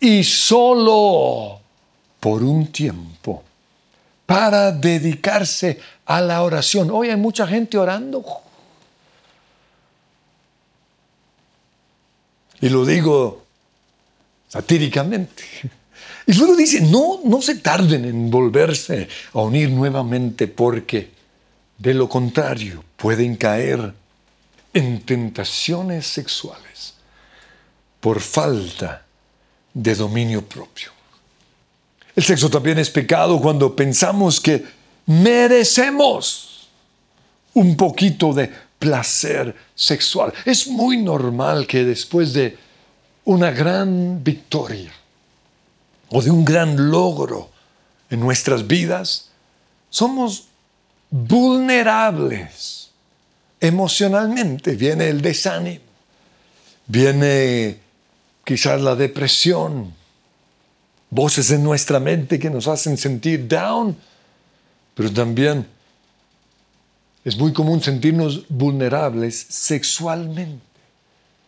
y 0.01 0.25
solo 0.25 1.61
por 2.19 2.43
un 2.43 2.69
tiempo 2.69 3.43
para 4.27 4.73
dedicarse 4.73 5.81
a 6.07 6.21
la 6.21 6.43
oración. 6.43 6.91
Hoy 6.91 7.11
hay 7.11 7.17
mucha 7.17 7.47
gente 7.47 7.79
orando. 7.79 8.25
Y 12.61 12.69
lo 12.69 12.85
digo 12.85 13.45
satíricamente. 14.49 15.45
Y 16.27 16.33
luego 16.35 16.57
dice, 16.57 16.81
no, 16.81 17.21
no 17.25 17.43
se 17.43 17.57
tarden 17.57 18.05
en 18.07 18.31
volverse 18.31 19.09
a 19.35 19.41
unir 19.41 19.69
nuevamente 19.71 20.49
porque 20.49 21.11
de 21.77 21.93
lo 21.93 22.09
contrario 22.09 22.83
pueden 22.97 23.37
caer 23.37 23.93
en 24.73 25.03
tentaciones 25.03 26.07
sexuales 26.07 26.95
por 28.01 28.21
falta 28.21 29.05
de 29.75 29.95
dominio 29.95 30.43
propio. 30.47 30.94
El 32.17 32.23
sexo 32.23 32.49
también 32.49 32.79
es 32.79 32.91
pecado 32.91 33.41
cuando 33.41 33.75
pensamos 33.75 34.41
que 34.41 34.65
merecemos 35.07 36.69
un 37.55 37.77
poquito 37.77 38.33
de 38.33 38.51
placer 38.79 39.55
sexual. 39.75 40.33
Es 40.45 40.67
muy 40.67 40.99
normal 40.99 41.67
que 41.67 41.85
después 41.85 42.33
de 42.33 42.57
una 43.25 43.51
gran 43.51 44.23
victoria 44.23 44.93
o 46.11 46.23
de 46.23 46.31
un 46.31 46.45
gran 46.45 46.91
logro 46.91 47.51
en 48.11 48.21
nuestras 48.21 48.67
vidas, 48.67 49.31
somos 49.91 50.45
vulnerables 51.11 52.91
emocionalmente. 53.61 54.77
Viene 54.77 55.09
el 55.09 55.21
desánimo, 55.23 55.81
viene 56.87 57.79
quizás 58.45 58.81
la 58.81 58.95
depresión, 58.95 59.95
voces 61.15 61.53
en 61.53 61.63
nuestra 61.63 62.01
mente 62.01 62.41
que 62.41 62.51
nos 62.51 62.67
hacen 62.67 62.99
sentir 62.99 63.47
down, 63.47 63.97
pero 64.95 65.13
también 65.13 65.65
es 67.25 67.37
muy 67.37 67.53
común 67.53 67.81
sentirnos 67.81 68.49
vulnerables 68.49 69.47
sexualmente. 69.49 70.65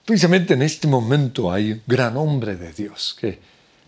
Precisamente 0.04 0.54
en 0.54 0.62
este 0.62 0.86
momento 0.86 1.50
hay 1.52 1.72
un 1.72 1.82
gran 1.84 2.16
hombre 2.16 2.54
de 2.54 2.72
Dios 2.72 3.16
que 3.18 3.40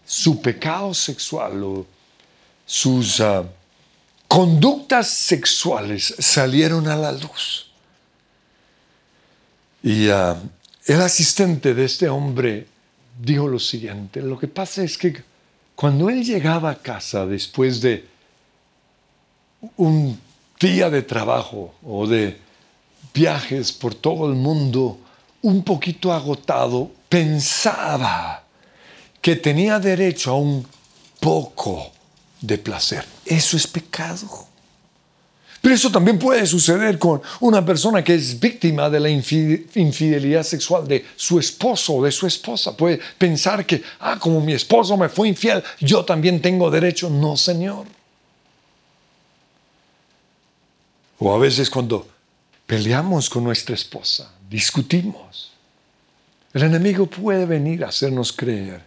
su 0.04 0.42
pecado 0.42 0.92
sexual 0.92 1.62
o 1.62 1.86
sus 2.66 3.20
ah, 3.20 3.44
conductas 4.26 5.08
sexuales 5.08 6.12
salieron 6.18 6.88
a 6.88 6.96
la 6.96 7.12
luz. 7.12 7.70
Y 9.84 10.08
ah, 10.08 10.36
el 10.86 11.00
asistente 11.00 11.72
de 11.72 11.84
este 11.84 12.08
hombre 12.08 12.66
dijo 13.22 13.46
lo 13.46 13.60
siguiente, 13.60 14.20
lo 14.20 14.36
que 14.36 14.48
pasa 14.48 14.82
es 14.82 14.98
que 14.98 15.22
cuando 15.78 16.10
él 16.10 16.24
llegaba 16.24 16.70
a 16.70 16.74
casa 16.74 17.24
después 17.24 17.80
de 17.80 18.04
un 19.76 20.20
día 20.58 20.90
de 20.90 21.02
trabajo 21.02 21.72
o 21.84 22.04
de 22.04 22.36
viajes 23.14 23.70
por 23.70 23.94
todo 23.94 24.28
el 24.28 24.34
mundo, 24.34 24.98
un 25.40 25.62
poquito 25.62 26.12
agotado, 26.12 26.90
pensaba 27.08 28.42
que 29.22 29.36
tenía 29.36 29.78
derecho 29.78 30.32
a 30.32 30.38
un 30.38 30.66
poco 31.20 31.92
de 32.40 32.58
placer. 32.58 33.04
Eso 33.24 33.56
es 33.56 33.68
pecado. 33.68 34.48
Pero 35.60 35.74
eso 35.74 35.90
también 35.90 36.18
puede 36.18 36.46
suceder 36.46 36.98
con 36.98 37.20
una 37.40 37.64
persona 37.64 38.02
que 38.04 38.14
es 38.14 38.38
víctima 38.38 38.88
de 38.88 39.00
la 39.00 39.10
infidelidad 39.10 40.44
sexual 40.44 40.86
de 40.86 41.04
su 41.16 41.38
esposo 41.38 41.94
o 41.94 42.04
de 42.04 42.12
su 42.12 42.26
esposa. 42.26 42.76
Puede 42.76 43.00
pensar 43.18 43.66
que, 43.66 43.82
ah, 44.00 44.18
como 44.18 44.40
mi 44.40 44.52
esposo 44.52 44.96
me 44.96 45.08
fue 45.08 45.28
infiel, 45.28 45.62
yo 45.80 46.04
también 46.04 46.40
tengo 46.40 46.70
derecho. 46.70 47.10
No, 47.10 47.36
Señor. 47.36 47.86
O 51.18 51.34
a 51.34 51.38
veces 51.38 51.68
cuando 51.68 52.06
peleamos 52.66 53.28
con 53.28 53.42
nuestra 53.42 53.74
esposa, 53.74 54.30
discutimos, 54.48 55.50
el 56.52 56.62
enemigo 56.62 57.06
puede 57.06 57.44
venir 57.44 57.84
a 57.84 57.88
hacernos 57.88 58.32
creer 58.32 58.82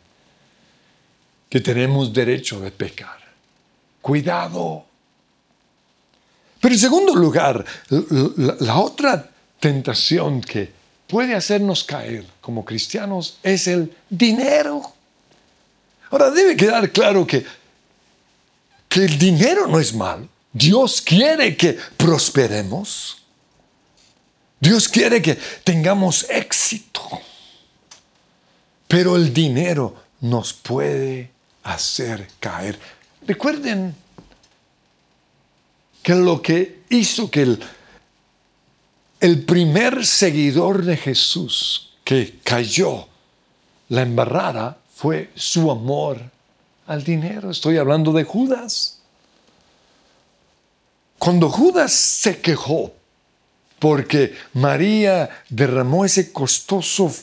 que 1.49 1.59
tenemos 1.59 2.13
derecho 2.13 2.61
de 2.61 2.71
pecar. 2.71 3.19
Cuidado. 4.01 4.85
Pero 6.61 6.75
en 6.75 6.79
segundo 6.79 7.15
lugar, 7.15 7.65
la, 7.89 8.77
otra 8.77 9.27
tentación 9.59 10.41
que 10.41 10.71
puede 11.07 11.33
hacernos 11.33 11.83
caer 11.83 12.23
como 12.39 12.63
cristianos 12.63 13.39
es 13.41 13.67
el 13.67 13.91
dinero. 14.07 14.81
Ahora 16.11 16.29
debe 16.29 16.55
quedar 16.55 16.91
claro 16.91 17.25
que, 17.25 17.43
que 18.87 19.05
el 19.05 19.17
dinero 19.17 19.65
no 19.65 19.79
es 19.79 19.93
malo. 19.95 20.29
Dios 20.53 21.01
quiere 21.01 21.57
que 21.57 21.77
prosperemos. 21.97 23.23
Dios 24.59 24.87
quiere 24.87 25.19
que 25.19 25.39
tengamos 25.63 26.27
éxito. 26.29 27.01
Pero 28.87 29.15
el 29.15 29.33
dinero 29.33 29.95
nos 30.19 30.53
puede 30.53 31.31
hacer 31.63 32.27
caer. 32.39 32.77
Recuerden 33.25 33.95
que 36.03 36.15
lo 36.15 36.41
que 36.41 36.81
hizo 36.89 37.29
que 37.29 37.41
el, 37.43 37.63
el 39.19 39.43
primer 39.43 40.05
seguidor 40.05 40.83
de 40.83 40.97
Jesús 40.97 41.91
que 42.03 42.39
cayó 42.43 43.07
la 43.89 44.01
embarrada 44.01 44.77
fue 44.95 45.31
su 45.35 45.69
amor 45.69 46.19
al 46.87 47.03
dinero. 47.03 47.51
Estoy 47.51 47.77
hablando 47.77 48.11
de 48.11 48.23
Judas. 48.23 48.99
Cuando 51.17 51.49
Judas 51.49 51.91
se 51.91 52.41
quejó 52.41 52.93
porque 53.79 54.35
María 54.53 55.43
derramó 55.49 56.05
ese 56.05 56.31
costoso 56.31 57.13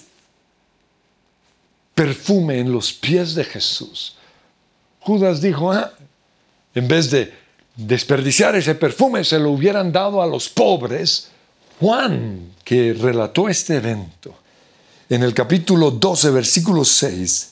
perfume 1.94 2.60
en 2.60 2.72
los 2.72 2.92
pies 2.92 3.34
de 3.34 3.44
Jesús, 3.44 4.16
Judas 5.00 5.40
dijo, 5.40 5.72
ah, 5.72 5.92
en 6.74 6.86
vez 6.86 7.10
de 7.10 7.32
desperdiciar 7.78 8.56
ese 8.56 8.74
perfume, 8.74 9.22
se 9.22 9.38
lo 9.38 9.50
hubieran 9.50 9.92
dado 9.92 10.20
a 10.20 10.26
los 10.26 10.48
pobres. 10.48 11.28
Juan, 11.78 12.54
que 12.64 12.92
relató 12.92 13.48
este 13.48 13.76
evento, 13.76 14.34
en 15.08 15.22
el 15.22 15.32
capítulo 15.32 15.92
12, 15.92 16.30
versículo 16.30 16.84
6, 16.84 17.50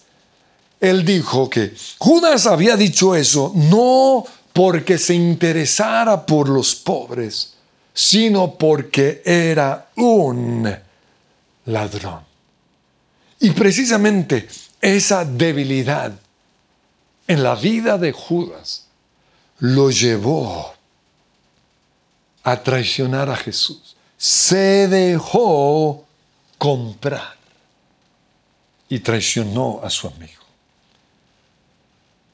él 0.81 1.05
dijo 1.05 1.49
que 1.49 1.73
Judas 1.99 2.47
había 2.47 2.77
dicho 2.77 3.15
eso 3.15 3.53
no 3.55 4.25
porque 4.53 4.99
se 4.99 5.15
interesara 5.15 6.27
por 6.27 6.49
los 6.49 6.75
pobres, 6.75 7.55
sino 7.95 8.55
porque 8.55 9.23
era 9.25 9.91
un 9.97 10.69
ladrón. 11.67 12.21
Y 13.39 13.51
precisamente 13.51 14.49
esa 14.81 15.25
debilidad 15.25 16.13
en 17.29 17.43
la 17.43 17.55
vida 17.55 17.97
de 17.97 18.13
Judas 18.13 18.86
lo 19.59 19.91
llevó 19.91 20.75
a 22.43 22.63
traicionar 22.63 23.31
a 23.31 23.37
Jesús. 23.37 23.97
Se 24.17 24.89
dejó 24.89 26.05
comprar 26.59 27.37
y 28.89 29.01
traicionó 29.01 29.81
a 29.83 29.91
su 29.91 30.07
amigo. 30.07 30.43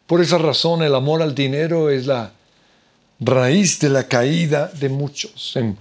Por 0.06 0.20
esa 0.20 0.38
razón 0.38 0.82
el 0.82 0.94
amor 0.94 1.22
al 1.22 1.34
dinero 1.34 1.88
es 1.90 2.06
la 2.06 2.32
raíz 3.18 3.78
de 3.78 3.88
la 3.88 4.06
caída 4.06 4.66
de 4.68 4.88
muchos. 4.88 5.56
En 5.56 5.78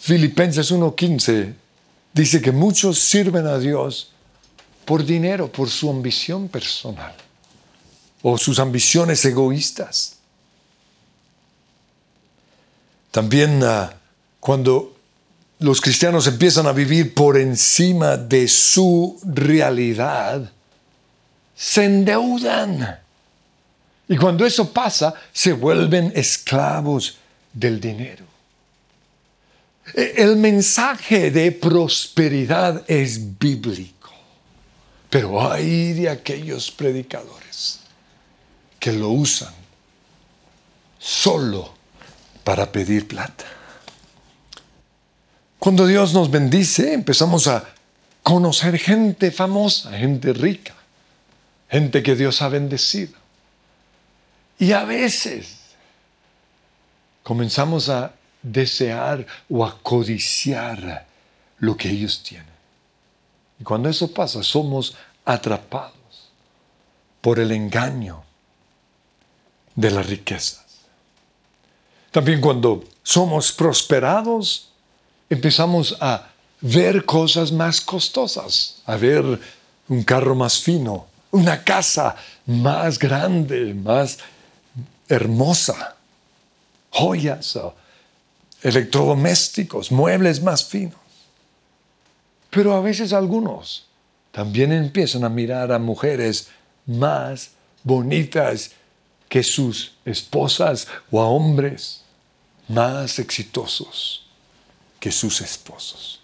Filipenses 0.00 0.70
1.15 0.70 1.54
dice 2.12 2.40
que 2.40 2.52
muchos 2.52 2.98
sirven 2.98 3.46
a 3.46 3.58
Dios 3.58 4.12
por 4.84 5.04
dinero, 5.04 5.50
por 5.50 5.68
su 5.68 5.90
ambición 5.90 6.48
personal 6.48 7.14
o 8.22 8.38
sus 8.38 8.58
ambiciones 8.58 9.24
egoístas. 9.24 10.15
También 13.16 13.64
ah, 13.64 13.94
cuando 14.38 14.94
los 15.60 15.80
cristianos 15.80 16.26
empiezan 16.26 16.66
a 16.66 16.72
vivir 16.72 17.14
por 17.14 17.38
encima 17.38 18.18
de 18.18 18.46
su 18.46 19.18
realidad, 19.24 20.52
se 21.56 21.84
endeudan. 21.86 23.00
Y 24.06 24.18
cuando 24.18 24.44
eso 24.44 24.70
pasa, 24.70 25.14
se 25.32 25.54
vuelven 25.54 26.12
esclavos 26.14 27.16
del 27.54 27.80
dinero. 27.80 28.26
E, 29.94 30.12
el 30.18 30.36
mensaje 30.36 31.30
de 31.30 31.52
prosperidad 31.52 32.84
es 32.86 33.38
bíblico, 33.38 34.12
pero 35.08 35.50
hay 35.50 35.94
de 35.94 36.10
aquellos 36.10 36.70
predicadores 36.70 37.80
que 38.78 38.92
lo 38.92 39.08
usan 39.08 39.54
solo 40.98 41.75
para 42.46 42.70
pedir 42.70 43.08
plata. 43.08 43.44
Cuando 45.58 45.84
Dios 45.84 46.14
nos 46.14 46.30
bendice, 46.30 46.92
empezamos 46.92 47.48
a 47.48 47.64
conocer 48.22 48.78
gente 48.78 49.32
famosa, 49.32 49.90
gente 49.98 50.32
rica, 50.32 50.72
gente 51.68 52.04
que 52.04 52.14
Dios 52.14 52.40
ha 52.42 52.48
bendecido. 52.48 53.14
Y 54.60 54.70
a 54.70 54.84
veces 54.84 55.56
comenzamos 57.24 57.88
a 57.88 58.12
desear 58.42 59.26
o 59.50 59.66
a 59.66 59.76
codiciar 59.82 61.04
lo 61.58 61.76
que 61.76 61.90
ellos 61.90 62.22
tienen. 62.22 62.46
Y 63.58 63.64
cuando 63.64 63.88
eso 63.88 64.14
pasa, 64.14 64.44
somos 64.44 64.96
atrapados 65.24 66.30
por 67.20 67.40
el 67.40 67.50
engaño 67.50 68.22
de 69.74 69.90
las 69.90 70.06
riquezas. 70.06 70.65
También 72.16 72.40
cuando 72.40 72.82
somos 73.02 73.52
prosperados, 73.52 74.70
empezamos 75.28 75.98
a 76.00 76.30
ver 76.62 77.04
cosas 77.04 77.52
más 77.52 77.78
costosas, 77.78 78.80
a 78.86 78.96
ver 78.96 79.38
un 79.86 80.02
carro 80.02 80.34
más 80.34 80.58
fino, 80.58 81.08
una 81.30 81.62
casa 81.62 82.16
más 82.46 82.98
grande, 82.98 83.74
más 83.74 84.16
hermosa, 85.10 85.94
joyas, 86.88 87.58
electrodomésticos, 88.62 89.92
muebles 89.92 90.42
más 90.42 90.64
finos. 90.64 90.98
Pero 92.48 92.72
a 92.72 92.80
veces 92.80 93.12
algunos 93.12 93.88
también 94.32 94.72
empiezan 94.72 95.22
a 95.22 95.28
mirar 95.28 95.70
a 95.70 95.78
mujeres 95.78 96.48
más 96.86 97.50
bonitas 97.84 98.70
que 99.28 99.42
sus 99.42 99.92
esposas 100.06 100.88
o 101.10 101.20
a 101.20 101.26
hombres 101.26 102.05
más 102.68 103.18
exitosos 103.18 104.26
que 105.00 105.12
sus 105.12 105.40
esposos. 105.40 106.20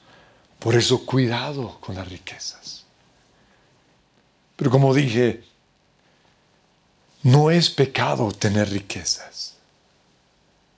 Por 0.58 0.74
eso 0.74 1.04
cuidado 1.04 1.78
con 1.80 1.94
las 1.94 2.08
riquezas. 2.08 2.84
Pero 4.56 4.70
como 4.70 4.94
dije, 4.94 5.42
no 7.22 7.50
es 7.50 7.70
pecado 7.70 8.30
tener 8.32 8.70
riquezas, 8.70 9.54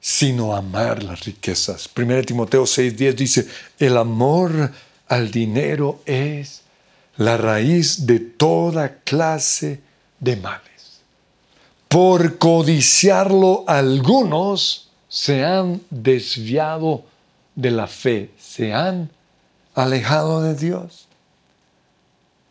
sino 0.01 0.55
amar 0.55 1.03
las 1.03 1.25
riquezas. 1.25 1.89
1 1.95 2.23
Timoteo 2.23 2.65
6:10 2.65 3.15
dice, 3.15 3.49
el 3.79 3.97
amor 3.97 4.73
al 5.09 5.31
dinero 5.31 6.01
es 6.07 6.63
la 7.17 7.37
raíz 7.37 8.07
de 8.07 8.21
toda 8.21 8.97
clase 9.05 9.81
de 10.21 10.37
males. 10.37 11.01
Por 11.89 12.39
codiciarlo 12.39 13.65
algunos 13.67 14.84
se 15.15 15.45
han 15.45 15.81
desviado 15.91 17.05
de 17.55 17.71
la 17.71 17.87
fe, 17.87 18.31
se 18.37 18.75
han 18.75 19.09
alejado 19.77 20.43
de 20.43 20.57
Dios. 20.57 21.07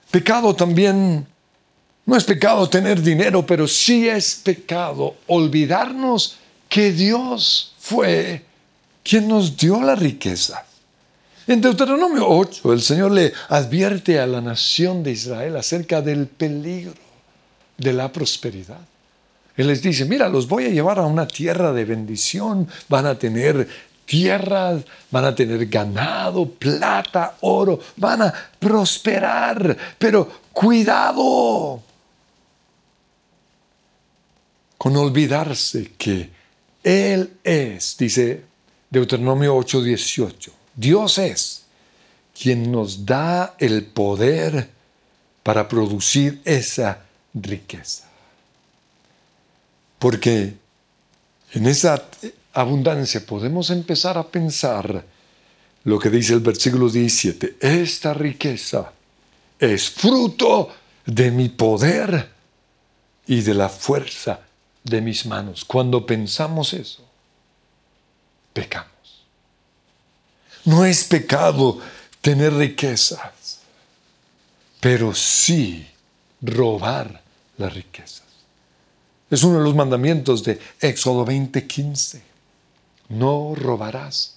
Pecado 0.09 0.55
también, 0.55 1.27
no 2.05 2.15
es 2.15 2.23
pecado 2.23 2.69
tener 2.69 3.01
dinero, 3.01 3.45
pero 3.45 3.67
sí 3.67 4.07
es 4.07 4.35
pecado 4.35 5.15
olvidarnos 5.27 6.37
que 6.69 6.93
Dios 6.93 7.73
fue 7.79 8.45
quien 9.03 9.27
nos 9.27 9.57
dio 9.57 9.81
la 9.81 9.95
riqueza. 9.95 10.65
En 11.45 11.59
Deuteronomio 11.59 12.29
8, 12.29 12.71
el 12.71 12.81
Señor 12.81 13.11
le 13.11 13.33
advierte 13.49 14.21
a 14.21 14.25
la 14.25 14.39
nación 14.39 15.03
de 15.03 15.11
Israel 15.11 15.57
acerca 15.57 16.01
del 16.01 16.27
peligro 16.27 16.93
de 17.77 17.91
la 17.91 18.09
prosperidad. 18.09 18.92
Él 19.55 19.67
les 19.67 19.81
dice, 19.81 20.05
mira, 20.05 20.29
los 20.29 20.47
voy 20.47 20.65
a 20.65 20.69
llevar 20.69 20.99
a 20.99 21.05
una 21.05 21.27
tierra 21.27 21.71
de 21.73 21.85
bendición, 21.85 22.67
van 22.89 23.05
a 23.05 23.17
tener 23.19 23.67
tierras, 24.05 24.83
van 25.11 25.25
a 25.25 25.35
tener 25.35 25.65
ganado, 25.67 26.49
plata, 26.49 27.37
oro, 27.41 27.79
van 27.97 28.23
a 28.23 28.33
prosperar, 28.59 29.77
pero 29.97 30.27
cuidado 30.51 31.81
con 34.77 34.97
olvidarse 34.97 35.91
que 35.97 36.29
Él 36.83 37.37
es, 37.43 37.95
dice 37.97 38.43
Deuteronomio 38.89 39.55
8:18, 39.55 40.51
Dios 40.75 41.17
es 41.19 41.63
quien 42.37 42.71
nos 42.71 43.05
da 43.05 43.55
el 43.59 43.85
poder 43.85 44.69
para 45.43 45.67
producir 45.67 46.41
esa 46.43 46.99
riqueza. 47.33 48.12
Porque 50.03 50.53
en 51.53 51.65
esa 51.65 52.09
abundancia 52.51 53.25
podemos 53.25 53.69
empezar 53.69 54.17
a 54.17 54.27
pensar 54.27 55.01
lo 55.85 55.97
que 55.97 56.09
dice 56.09 56.33
el 56.33 56.41
versículo 56.41 56.89
17. 56.89 57.55
Esta 57.61 58.13
riqueza 58.13 58.91
es 59.57 59.89
fruto 59.89 60.75
de 61.05 61.31
mi 61.31 61.47
poder 61.47 62.29
y 63.27 63.39
de 63.43 63.53
la 63.53 63.69
fuerza 63.69 64.41
de 64.83 64.99
mis 64.99 65.25
manos. 65.25 65.63
Cuando 65.63 66.05
pensamos 66.05 66.73
eso, 66.73 67.07
pecamos. 68.51 69.23
No 70.65 70.83
es 70.83 71.05
pecado 71.05 71.79
tener 72.19 72.53
riquezas, 72.53 73.59
pero 74.81 75.15
sí 75.15 75.87
robar 76.41 77.23
las 77.57 77.73
riquezas. 77.73 78.22
Es 79.33 79.43
uno 79.43 79.57
de 79.57 79.63
los 79.63 79.73
mandamientos 79.73 80.43
de 80.43 80.59
Éxodo 80.79 81.25
20:15. 81.25 82.21
No 83.09 83.55
robarás. 83.55 84.35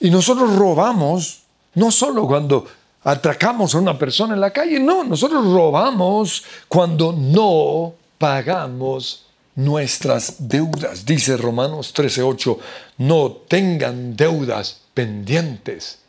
Y 0.00 0.10
nosotros 0.10 0.56
robamos 0.56 1.42
no 1.74 1.92
solo 1.92 2.26
cuando 2.26 2.66
atracamos 3.04 3.72
a 3.72 3.78
una 3.78 3.96
persona 3.96 4.34
en 4.34 4.40
la 4.40 4.52
calle, 4.52 4.80
no, 4.80 5.04
nosotros 5.04 5.44
robamos 5.44 6.42
cuando 6.66 7.12
no 7.12 7.94
pagamos 8.18 9.26
nuestras 9.54 10.48
deudas. 10.48 11.06
Dice 11.06 11.36
Romanos 11.36 11.94
13:8, 11.94 12.58
no 12.98 13.30
tengan 13.46 14.16
deudas 14.16 14.80
pendientes 14.94 16.00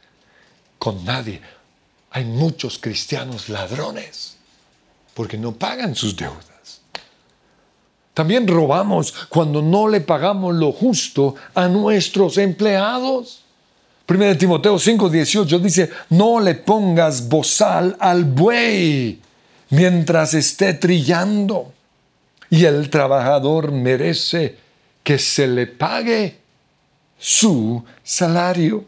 con 0.79 1.05
nadie. 1.05 1.41
Hay 2.09 2.25
muchos 2.25 2.79
cristianos 2.79 3.49
ladrones 3.49 4.35
porque 5.13 5.37
no 5.37 5.51
pagan 5.51 5.93
sus 5.93 6.15
deudas. 6.15 6.81
También 8.15 8.47
robamos 8.47 9.13
cuando 9.27 9.61
no 9.61 9.89
le 9.89 9.99
pagamos 9.99 10.55
lo 10.55 10.71
justo 10.71 11.35
a 11.53 11.67
nuestros 11.67 12.37
empleados. 12.37 13.41
1 14.07 14.37
Timoteo 14.37 14.75
5:18 14.75 15.59
dice, 15.59 15.89
no 16.11 16.39
le 16.39 16.55
pongas 16.55 17.27
bozal 17.27 17.97
al 17.99 18.23
buey 18.23 19.19
mientras 19.69 20.33
esté 20.33 20.75
trillando 20.75 21.73
y 22.49 22.63
el 22.63 22.89
trabajador 22.89 23.73
merece 23.73 24.55
que 25.03 25.19
se 25.19 25.45
le 25.47 25.67
pague 25.67 26.37
su 27.19 27.83
salario. 28.01 28.85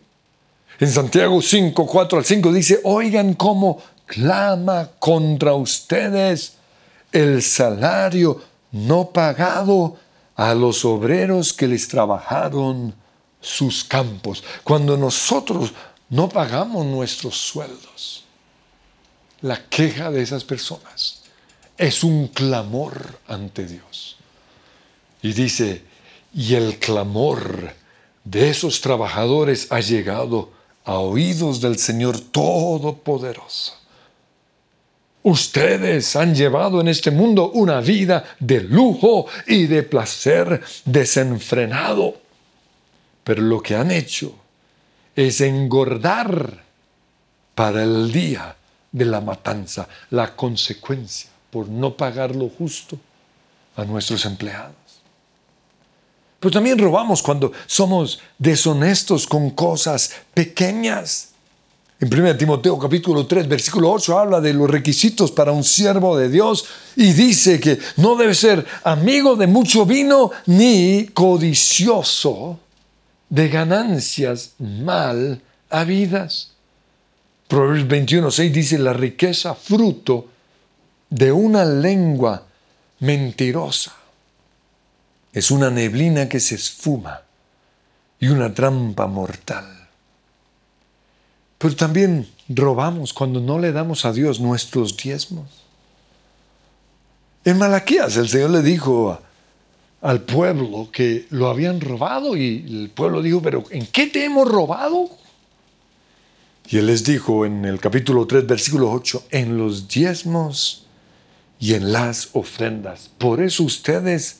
En 0.79 0.89
Santiago 0.89 1.41
5, 1.41 1.85
4 1.85 2.19
al 2.19 2.23
5 2.23 2.53
dice, 2.53 2.79
oigan 2.85 3.33
cómo 3.33 3.81
clama 4.05 4.91
contra 4.99 5.53
ustedes 5.53 6.53
el 7.11 7.41
salario 7.41 8.41
no 8.85 9.09
pagado 9.09 9.97
a 10.35 10.53
los 10.53 10.85
obreros 10.85 11.53
que 11.53 11.67
les 11.67 11.87
trabajaron 11.87 12.93
sus 13.41 13.83
campos. 13.83 14.43
Cuando 14.63 14.97
nosotros 14.97 15.73
no 16.09 16.29
pagamos 16.29 16.85
nuestros 16.85 17.37
sueldos, 17.37 18.23
la 19.41 19.67
queja 19.67 20.11
de 20.11 20.21
esas 20.21 20.43
personas 20.43 21.23
es 21.77 22.03
un 22.03 22.27
clamor 22.27 23.19
ante 23.27 23.65
Dios. 23.65 24.17
Y 25.21 25.33
dice, 25.33 25.83
y 26.33 26.55
el 26.55 26.79
clamor 26.79 27.73
de 28.23 28.49
esos 28.49 28.81
trabajadores 28.81 29.71
ha 29.71 29.79
llegado 29.79 30.51
a 30.85 30.99
oídos 30.99 31.61
del 31.61 31.77
Señor 31.77 32.19
Todopoderoso. 32.19 33.76
Ustedes 35.23 36.15
han 36.15 36.33
llevado 36.33 36.79
en 36.79 36.87
este 36.87 37.11
mundo 37.11 37.51
una 37.51 37.81
vida 37.81 38.23
de 38.39 38.61
lujo 38.61 39.25
y 39.45 39.65
de 39.65 39.83
placer 39.83 40.61
desenfrenado, 40.85 42.15
pero 43.23 43.41
lo 43.41 43.61
que 43.61 43.75
han 43.75 43.91
hecho 43.91 44.33
es 45.15 45.41
engordar 45.41 46.63
para 47.55 47.83
el 47.83 48.11
día 48.11 48.55
de 48.91 49.05
la 49.05 49.19
matanza, 49.19 49.87
la 50.11 50.35
consecuencia 50.35 51.29
por 51.49 51.67
no 51.67 51.95
pagar 51.95 52.35
lo 52.35 52.49
justo 52.49 52.97
a 53.75 53.83
nuestros 53.83 54.25
empleados. 54.25 54.75
Pero 56.39 56.51
también 56.51 56.77
robamos 56.77 57.21
cuando 57.23 57.51
somos 57.65 58.19
deshonestos 58.37 59.25
con 59.25 59.49
cosas 59.51 60.13
pequeñas. 60.33 61.29
En 61.99 62.13
1 62.13 62.37
Timoteo 62.37 62.77
capítulo 62.77 63.25
3, 63.25 63.47
versículo 63.47 63.91
8 63.91 64.19
habla 64.19 64.39
de 64.39 64.53
los 64.53 64.69
requisitos 64.69 65.31
para 65.31 65.51
un 65.51 65.63
siervo 65.63 66.15
de 66.15 66.29
Dios 66.29 66.65
y 66.95 67.13
dice 67.13 67.59
que 67.59 67.79
no 67.95 68.15
debe 68.15 68.35
ser 68.35 68.63
amigo 68.83 69.35
de 69.35 69.47
mucho 69.47 69.83
vino 69.83 70.29
ni 70.45 71.07
codicioso 71.07 72.59
de 73.29 73.49
ganancias 73.49 74.51
mal 74.59 75.41
habidas. 75.71 76.51
Proverbios 77.47 77.87
21, 77.87 78.29
6 78.29 78.53
dice 78.53 78.77
la 78.77 78.93
riqueza 78.93 79.55
fruto 79.55 80.27
de 81.09 81.31
una 81.31 81.65
lengua 81.65 82.45
mentirosa. 82.99 83.95
Es 85.33 85.49
una 85.49 85.71
neblina 85.71 86.29
que 86.29 86.39
se 86.39 86.55
esfuma 86.55 87.21
y 88.19 88.27
una 88.27 88.53
trampa 88.53 89.07
mortal. 89.07 89.76
Pero 91.57 91.75
también 91.75 92.27
robamos 92.49 93.13
cuando 93.13 93.39
no 93.39 93.59
le 93.59 93.71
damos 93.71 94.05
a 94.05 94.13
Dios 94.13 94.39
nuestros 94.39 94.95
diezmos. 94.95 95.47
En 97.43 97.57
Malaquías 97.57 98.17
el 98.17 98.27
Señor 98.27 98.51
le 98.51 98.61
dijo 98.61 99.19
al 100.01 100.21
pueblo 100.21 100.89
que 100.91 101.25
lo 101.31 101.49
habían 101.49 101.81
robado 101.81 102.37
y 102.37 102.63
el 102.67 102.89
pueblo 102.89 103.21
dijo, 103.21 103.41
pero 103.41 103.63
¿en 103.71 103.87
qué 103.87 104.07
te 104.07 104.25
hemos 104.25 104.47
robado? 104.47 105.09
Y 106.69 106.77
él 106.77 106.87
les 106.87 107.03
dijo 107.03 107.45
en 107.45 107.65
el 107.65 107.79
capítulo 107.79 108.27
3, 108.27 108.45
versículo 108.45 108.91
8, 108.91 109.27
en 109.31 109.57
los 109.57 109.87
diezmos 109.87 110.85
y 111.59 111.73
en 111.73 111.93
las 111.93 112.29
ofrendas. 112.33 113.09
Por 113.17 113.41
eso 113.41 113.63
ustedes 113.63 114.39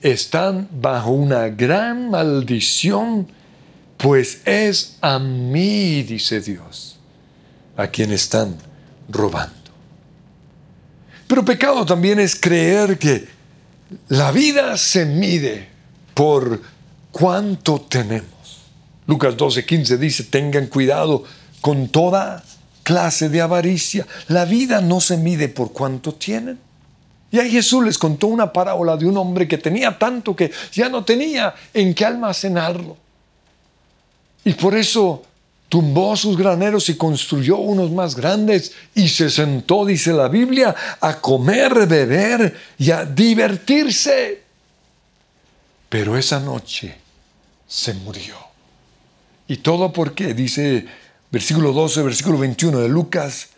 están 0.00 0.68
bajo 0.72 1.10
una 1.12 1.48
gran 1.48 2.10
maldición 2.10 3.28
pues 4.02 4.40
es 4.44 4.96
a 5.00 5.20
mí, 5.20 6.02
dice 6.02 6.40
Dios, 6.40 6.96
a 7.76 7.86
quien 7.86 8.10
están 8.12 8.56
robando. 9.08 9.54
Pero 11.28 11.44
pecado 11.44 11.86
también 11.86 12.18
es 12.18 12.34
creer 12.34 12.98
que 12.98 13.28
la 14.08 14.32
vida 14.32 14.76
se 14.76 15.06
mide 15.06 15.68
por 16.14 16.60
cuánto 17.12 17.80
tenemos. 17.82 18.62
Lucas 19.06 19.36
12, 19.36 19.64
15 19.64 19.96
dice, 19.98 20.24
tengan 20.24 20.66
cuidado 20.66 21.22
con 21.60 21.86
toda 21.86 22.42
clase 22.82 23.28
de 23.28 23.40
avaricia. 23.40 24.04
La 24.26 24.44
vida 24.44 24.80
no 24.80 25.00
se 25.00 25.16
mide 25.16 25.48
por 25.48 25.72
cuánto 25.72 26.12
tienen. 26.12 26.58
Y 27.30 27.38
ahí 27.38 27.52
Jesús 27.52 27.84
les 27.84 27.98
contó 27.98 28.26
una 28.26 28.52
parábola 28.52 28.96
de 28.96 29.06
un 29.06 29.16
hombre 29.16 29.46
que 29.46 29.58
tenía 29.58 29.96
tanto 29.96 30.34
que 30.34 30.50
ya 30.72 30.88
no 30.88 31.04
tenía 31.04 31.54
en 31.72 31.94
qué 31.94 32.04
almacenarlo. 32.04 32.96
Y 34.44 34.54
por 34.54 34.74
eso 34.74 35.22
tumbó 35.68 36.16
sus 36.16 36.36
graneros 36.36 36.88
y 36.88 36.96
construyó 36.96 37.56
unos 37.56 37.90
más 37.90 38.14
grandes 38.14 38.72
y 38.94 39.08
se 39.08 39.30
sentó, 39.30 39.86
dice 39.86 40.12
la 40.12 40.28
Biblia, 40.28 40.74
a 41.00 41.20
comer, 41.20 41.86
beber 41.86 42.54
y 42.78 42.90
a 42.90 43.04
divertirse. 43.04 44.42
Pero 45.88 46.16
esa 46.18 46.40
noche 46.40 46.96
se 47.66 47.94
murió. 47.94 48.36
¿Y 49.48 49.58
todo 49.58 49.92
por 49.92 50.14
qué? 50.14 50.34
Dice 50.34 50.86
versículo 51.30 51.72
12, 51.72 52.02
versículo 52.02 52.38
21 52.38 52.80
de 52.80 52.88
Lucas, 52.88 53.48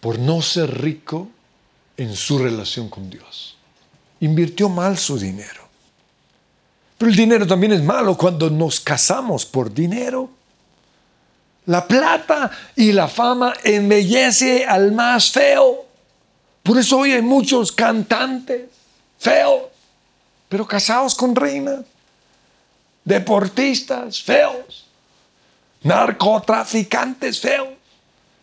por 0.00 0.18
no 0.18 0.42
ser 0.42 0.80
rico 0.80 1.28
en 1.96 2.14
su 2.14 2.38
relación 2.38 2.88
con 2.88 3.10
Dios. 3.10 3.56
Invirtió 4.20 4.68
mal 4.68 4.96
su 4.96 5.18
dinero. 5.18 5.59
Pero 7.00 7.12
el 7.12 7.16
dinero 7.16 7.46
también 7.46 7.72
es 7.72 7.82
malo 7.82 8.14
cuando 8.14 8.50
nos 8.50 8.78
casamos 8.78 9.46
por 9.46 9.72
dinero. 9.72 10.28
La 11.64 11.88
plata 11.88 12.50
y 12.76 12.92
la 12.92 13.08
fama 13.08 13.54
embellece 13.64 14.66
al 14.66 14.92
más 14.92 15.30
feo. 15.30 15.86
Por 16.62 16.76
eso 16.76 16.98
hoy 16.98 17.12
hay 17.12 17.22
muchos 17.22 17.72
cantantes 17.72 18.68
feos, 19.18 19.62
pero 20.50 20.66
casados 20.66 21.14
con 21.14 21.34
reinas, 21.34 21.86
deportistas 23.02 24.20
feos, 24.20 24.86
narcotraficantes 25.82 27.40
feos, 27.40 27.70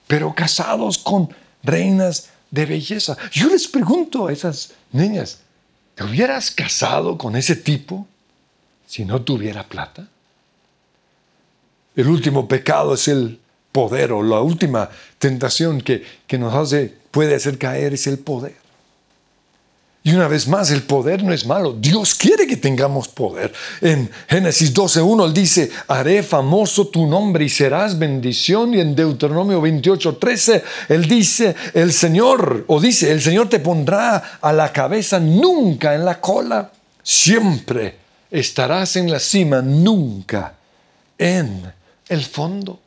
pero 0.08 0.34
casados 0.34 0.98
con 0.98 1.30
reinas 1.62 2.30
de 2.50 2.66
belleza. 2.66 3.16
Yo 3.32 3.50
les 3.50 3.68
pregunto 3.68 4.26
a 4.26 4.34
esas 4.34 4.72
niñas, 4.92 5.42
¿te 5.94 6.04
hubieras 6.04 6.50
casado 6.50 7.20
con 7.20 7.36
ese 7.36 7.56
tipo? 7.56 8.08
Si 8.88 9.06
no 9.06 9.22
tuviera 9.22 9.68
plata? 9.68 10.08
El 11.96 12.08
último 12.08 12.48
pecado 12.48 12.96
es 12.96 13.08
el 13.08 13.40
poder 13.72 14.12
o 14.12 14.24
la 14.24 14.42
última 14.42 14.90
tentación 15.20 15.82
que, 15.82 16.04
que 16.26 16.40
nos 16.40 16.54
hace, 16.56 16.94
puede 17.12 17.36
hacer 17.36 17.60
caer 17.60 17.94
es 17.94 18.08
el 18.08 18.18
poder. 18.18 18.56
Y 20.04 20.14
una 20.14 20.30
vez 20.30 20.48
más, 20.48 20.72
el 20.72 20.84
poder 20.84 21.22
no 21.22 21.34
es 21.34 21.46
malo. 21.46 21.74
Dios 21.74 22.16
quiere 22.16 22.48
que 22.48 22.56
tengamos 22.56 23.10
poder. 23.10 23.52
En 23.82 24.10
Génesis 24.30 24.74
12.1 24.74 25.26
Él 25.26 25.34
dice, 25.34 25.70
haré 25.90 26.24
famoso 26.24 26.88
tu 26.88 27.06
nombre 27.08 27.44
y 27.44 27.50
serás 27.50 28.00
bendición. 28.00 28.74
Y 28.74 28.80
en 28.80 28.96
Deuteronomio 28.96 29.62
28.13 29.62 30.64
Él 30.88 31.10
dice, 31.10 31.54
el 31.74 31.92
Señor, 31.92 32.64
o 32.68 32.80
dice, 32.80 33.12
el 33.12 33.22
Señor 33.22 33.50
te 33.50 33.60
pondrá 33.60 34.40
a 34.40 34.54
la 34.54 34.72
cabeza, 34.72 35.20
nunca 35.20 35.94
en 35.94 36.06
la 36.06 36.22
cola, 36.22 36.72
siempre 37.04 38.07
estarás 38.32 38.96
en 38.96 39.12
la 39.12 39.20
cima, 39.20 39.62
nunca 39.62 40.56
en 41.18 41.72
el 42.10 42.24
fondo. 42.24 42.80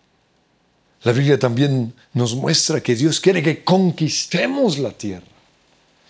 La 1.03 1.13
Biblia 1.13 1.39
también 1.39 1.95
nos 2.13 2.35
muestra 2.35 2.81
que 2.81 2.95
Dios 2.95 3.21
quiere 3.21 3.43
que 3.43 3.65
conquistemos 3.65 4.79
la 4.79 4.91
tierra. 4.91 5.25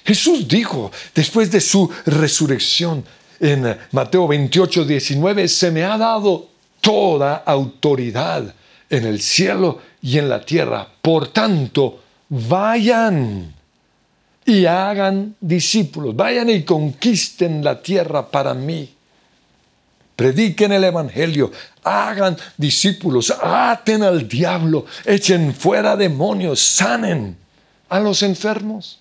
Jesús 0.04 0.48
dijo, 0.48 0.90
después 1.14 1.50
de 1.50 1.60
su 1.60 1.88
resurrección, 2.06 3.04
en 3.38 3.78
Mateo 3.92 4.26
28, 4.26 4.84
19, 4.84 5.48
se 5.48 5.70
me 5.70 5.84
ha 5.84 5.96
dado 5.96 6.48
toda 6.80 7.36
autoridad 7.36 8.54
en 8.88 9.06
el 9.06 9.20
cielo 9.20 9.80
y 10.02 10.18
en 10.18 10.28
la 10.28 10.44
tierra. 10.44 10.86
Por 11.00 11.28
tanto, 11.28 12.02
vayan 12.28 13.54
y 14.44 14.66
hagan 14.66 15.36
discípulos, 15.40 16.16
vayan 16.16 16.50
y 16.50 16.64
conquisten 16.64 17.62
la 17.62 17.80
tierra 17.80 18.28
para 18.30 18.52
mí 18.52 18.90
prediquen 20.20 20.70
el 20.70 20.84
Evangelio, 20.84 21.50
hagan 21.82 22.36
discípulos, 22.58 23.30
aten 23.40 24.02
al 24.02 24.28
diablo, 24.28 24.84
echen 25.06 25.54
fuera 25.54 25.96
demonios, 25.96 26.60
sanen 26.60 27.38
a 27.88 27.98
los 27.98 28.22
enfermos. 28.22 28.98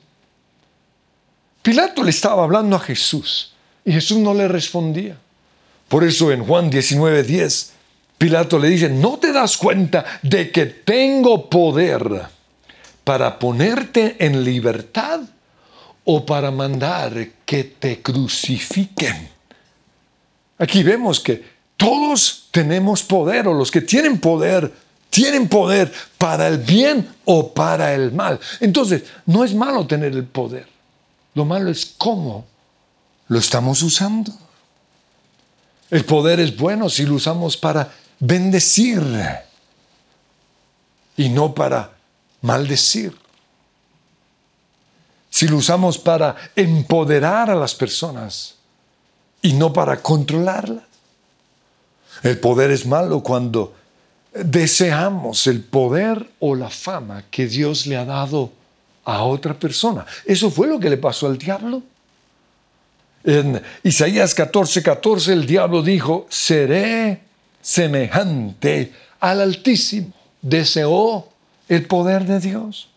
Pilato 1.61 2.05
le 2.05 2.11
estaba 2.11 2.45
hablando 2.45 2.77
a 2.77 2.79
Jesús 2.79 3.51
y 3.83 3.91
Jesús 3.91 4.17
no 4.19 4.33
le 4.33 4.47
respondía. 4.47 5.17
Por 5.89 6.05
eso 6.05 6.31
en 6.31 6.45
Juan 6.45 6.71
19:10, 6.71 7.71
Pilato 8.17 8.57
le 8.57 8.69
dice, 8.69 8.87
¿no 8.87 9.19
te 9.19 9.33
das 9.33 9.57
cuenta 9.57 10.05
de 10.21 10.51
que 10.51 10.67
tengo 10.67 11.49
poder 11.49 12.27
para 13.03 13.37
ponerte 13.37 14.15
en 14.19 14.45
libertad 14.45 15.19
o 16.05 16.25
para 16.25 16.49
mandar 16.49 17.27
que 17.45 17.65
te 17.65 18.01
crucifiquen? 18.01 19.38
Aquí 20.59 20.83
vemos 20.83 21.19
que 21.19 21.43
todos 21.75 22.49
tenemos 22.51 23.01
poder 23.01 23.47
o 23.47 23.53
los 23.53 23.71
que 23.71 23.81
tienen 23.81 24.19
poder 24.19 24.71
tienen 25.09 25.47
poder 25.47 25.91
para 26.17 26.47
el 26.47 26.59
bien 26.59 27.07
o 27.25 27.51
para 27.51 27.93
el 27.93 28.11
mal. 28.11 28.39
Entonces, 28.59 29.03
no 29.25 29.43
es 29.43 29.53
malo 29.53 29.85
tener 29.87 30.13
el 30.13 30.25
poder. 30.25 30.67
Lo 31.33 31.45
malo 31.45 31.71
es 31.71 31.93
cómo 31.97 32.45
lo 33.27 33.39
estamos 33.39 33.81
usando. 33.81 34.31
El 35.89 36.05
poder 36.05 36.39
es 36.39 36.55
bueno 36.55 36.89
si 36.89 37.05
lo 37.05 37.15
usamos 37.15 37.57
para 37.57 37.91
bendecir 38.19 39.01
y 41.17 41.29
no 41.29 41.55
para 41.55 41.91
maldecir. 42.41 43.15
Si 45.31 45.47
lo 45.47 45.57
usamos 45.57 45.97
para 45.97 46.35
empoderar 46.55 47.49
a 47.49 47.55
las 47.55 47.73
personas 47.73 48.55
y 49.41 49.53
no 49.53 49.73
para 49.73 50.01
controlarlas. 50.01 50.83
El 52.23 52.39
poder 52.39 52.71
es 52.71 52.85
malo 52.85 53.21
cuando 53.23 53.73
deseamos 54.33 55.47
el 55.47 55.61
poder 55.61 56.29
o 56.39 56.55
la 56.55 56.69
fama 56.69 57.23
que 57.31 57.47
Dios 57.47 57.87
le 57.87 57.97
ha 57.97 58.05
dado 58.05 58.51
a 59.05 59.23
otra 59.23 59.53
persona. 59.53 60.05
Eso 60.25 60.51
fue 60.51 60.67
lo 60.67 60.79
que 60.79 60.89
le 60.89 60.97
pasó 60.97 61.27
al 61.27 61.37
diablo. 61.37 61.81
En 63.23 63.61
Isaías 63.83 64.33
14, 64.33 64.83
14 64.83 65.33
el 65.33 65.45
diablo 65.45 65.81
dijo, 65.81 66.27
seré 66.29 67.21
semejante 67.61 68.93
al 69.19 69.41
Altísimo. 69.41 70.13
Deseó 70.41 71.27
el 71.67 71.85
poder 71.85 72.25
de 72.25 72.39
Dios. 72.39 72.89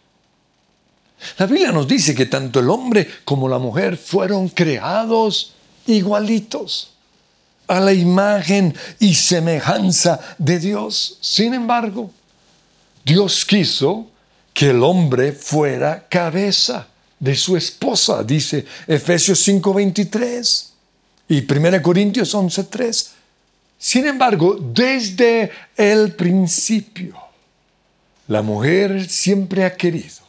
La 1.38 1.46
Biblia 1.46 1.72
nos 1.72 1.87
dice 1.87 2.14
que 2.14 2.26
tanto 2.26 2.61
el 2.61 2.70
hombre 2.70 3.09
como 3.24 3.48
la 3.48 3.59
mujer 3.59 3.96
fueron 3.96 4.48
creados 4.48 5.55
igualitos 5.87 6.92
a 7.66 7.81
la 7.81 7.92
imagen 7.92 8.75
y 8.99 9.14
semejanza 9.14 10.21
de 10.38 10.59
Dios. 10.59 11.18
Sin 11.21 11.55
embargo, 11.55 12.11
Dios 13.05 13.45
quiso 13.45 14.07
que 14.53 14.71
el 14.71 14.83
hombre 14.83 15.33
fuera 15.33 16.07
cabeza 16.09 16.87
de 17.18 17.35
su 17.35 17.57
esposa, 17.57 18.23
dice 18.23 18.66
Efesios 18.87 19.38
5:23 19.47 20.73
y 21.29 21.40
1 21.42 21.83
Corintios 21.83 22.35
11:3. 22.35 23.12
Sin 23.79 24.07
embargo, 24.07 24.57
desde 24.61 25.51
el 25.77 26.12
principio, 26.12 27.16
la 28.29 28.42
mujer 28.42 29.09
siempre 29.09 29.64
ha 29.64 29.77
querido 29.77 30.23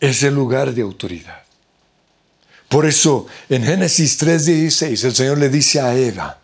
ese 0.00 0.30
lugar 0.30 0.72
de 0.72 0.82
autoridad. 0.82 1.43
Por 2.74 2.86
eso 2.86 3.28
en 3.48 3.62
Génesis 3.62 4.18
3:16 4.18 5.04
el 5.04 5.14
Señor 5.14 5.38
le 5.38 5.48
dice 5.48 5.80
a 5.80 5.94
Eva, 5.94 6.40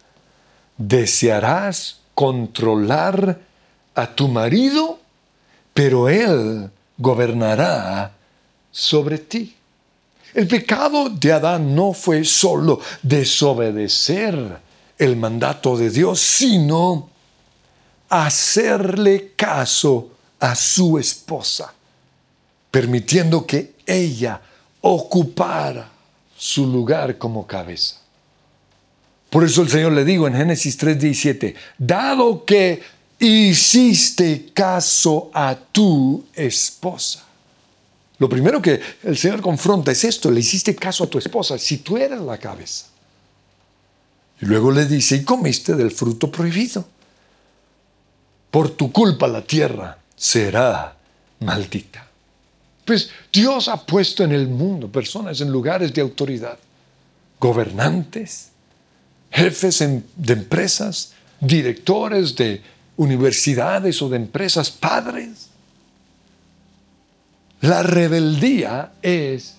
desearás 0.77 2.03
controlar 2.15 3.41
a 3.97 4.15
tu 4.15 4.29
marido, 4.29 5.01
pero 5.75 6.09
él 6.09 6.71
gobernará 6.97 8.13
sobre 8.71 9.19
ti. 9.19 9.57
El 10.33 10.47
pecado 10.47 11.09
de 11.09 11.33
Adán 11.33 11.75
no 11.75 11.93
fue 11.93 12.25
solo 12.25 12.79
desobedecer 13.03 14.61
el 14.99 15.17
mandato 15.17 15.77
de 15.77 15.91
Dios, 15.91 16.21
sino 16.21 17.11
hacerle 18.09 19.33
caso 19.35 20.13
a 20.39 20.55
su 20.55 20.97
esposa, 20.97 21.75
permitiendo 22.71 23.45
que 23.45 23.75
ella 23.85 24.41
ocupara 24.81 25.99
su 26.41 26.67
lugar 26.67 27.19
como 27.19 27.47
cabeza. 27.47 27.97
Por 29.29 29.45
eso 29.45 29.61
el 29.61 29.69
Señor 29.69 29.93
le 29.93 30.07
digo 30.07 30.27
en 30.27 30.35
Génesis 30.35 30.79
3:17, 30.79 31.55
dado 31.77 32.47
que 32.47 32.83
hiciste 33.19 34.47
caso 34.55 35.31
a 35.35 35.55
tu 35.55 36.25
esposa. 36.35 37.27
Lo 38.19 38.27
primero 38.27 38.63
que 38.63 38.81
el 39.03 39.19
Señor 39.19 39.43
confronta 39.43 39.93
es 39.93 40.03
esto, 40.05 40.31
le 40.31 40.41
hiciste 40.41 40.75
caso 40.75 41.05
a 41.05 41.11
tu 41.11 41.19
esposa, 41.19 41.59
si 41.59 41.79
tú 41.79 41.99
eras 41.99 42.23
la 42.23 42.39
cabeza. 42.39 42.87
Y 44.41 44.47
luego 44.47 44.71
le 44.71 44.87
dice, 44.87 45.17
y 45.17 45.25
comiste 45.25 45.75
del 45.75 45.91
fruto 45.91 46.33
prohibido. 46.33 46.87
Por 48.51 48.71
tu 48.71 48.91
culpa 48.91 49.29
la 49.29 49.43
tierra 49.43 49.99
será 50.17 50.97
maldita. 51.41 52.10
Pues 52.91 53.09
Dios 53.33 53.69
ha 53.69 53.77
puesto 53.87 54.25
en 54.25 54.33
el 54.33 54.49
mundo 54.49 54.89
personas 54.89 55.41
en 55.41 55.53
lugares 55.53 55.95
de 55.95 56.01
autoridad, 56.01 56.59
gobernantes, 57.39 58.49
jefes 59.31 59.79
de 59.79 60.33
empresas, 60.33 61.13
directores 61.39 62.35
de 62.35 62.61
universidades 62.97 64.03
o 64.03 64.09
de 64.09 64.17
empresas, 64.17 64.73
padres. 64.73 65.51
La 67.61 67.85
rebeldía 67.85 68.91
es 69.01 69.55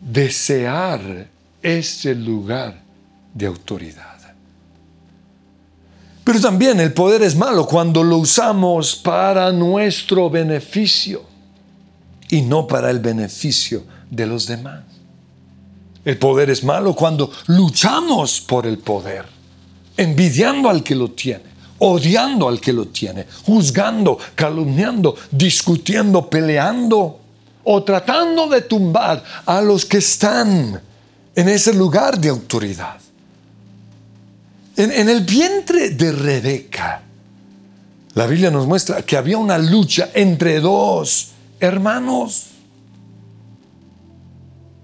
desear 0.00 1.26
ese 1.60 2.14
lugar 2.14 2.80
de 3.34 3.46
autoridad. 3.46 4.16
Pero 6.22 6.40
también 6.40 6.78
el 6.78 6.92
poder 6.92 7.20
es 7.22 7.34
malo 7.34 7.66
cuando 7.66 8.04
lo 8.04 8.18
usamos 8.18 8.94
para 8.94 9.50
nuestro 9.50 10.30
beneficio 10.30 11.26
y 12.30 12.42
no 12.42 12.66
para 12.66 12.90
el 12.90 12.98
beneficio 12.98 13.84
de 14.10 14.26
los 14.26 14.46
demás. 14.46 14.82
El 16.04 16.18
poder 16.18 16.50
es 16.50 16.64
malo 16.64 16.94
cuando 16.94 17.30
luchamos 17.48 18.40
por 18.40 18.66
el 18.66 18.78
poder, 18.78 19.26
envidiando 19.96 20.70
al 20.70 20.82
que 20.82 20.94
lo 20.94 21.10
tiene, 21.10 21.44
odiando 21.78 22.48
al 22.48 22.60
que 22.60 22.72
lo 22.72 22.88
tiene, 22.88 23.26
juzgando, 23.44 24.18
calumniando, 24.34 25.14
discutiendo, 25.30 26.28
peleando 26.30 27.20
o 27.64 27.82
tratando 27.82 28.46
de 28.46 28.62
tumbar 28.62 29.22
a 29.44 29.60
los 29.60 29.84
que 29.84 29.98
están 29.98 30.80
en 31.34 31.48
ese 31.48 31.74
lugar 31.74 32.18
de 32.18 32.30
autoridad. 32.30 32.98
En, 34.76 35.08
el 35.08 35.22
vientre 35.22 35.90
de 35.90 36.12
Rebeca, 36.12 37.02
la 38.14 38.26
Biblia 38.26 38.50
nos 38.50 38.66
muestra 38.66 39.02
que 39.02 39.16
había 39.16 39.36
una 39.36 39.58
lucha 39.58 40.10
entre 40.14 40.60
dos 40.60 41.32
hermanos. 41.60 42.46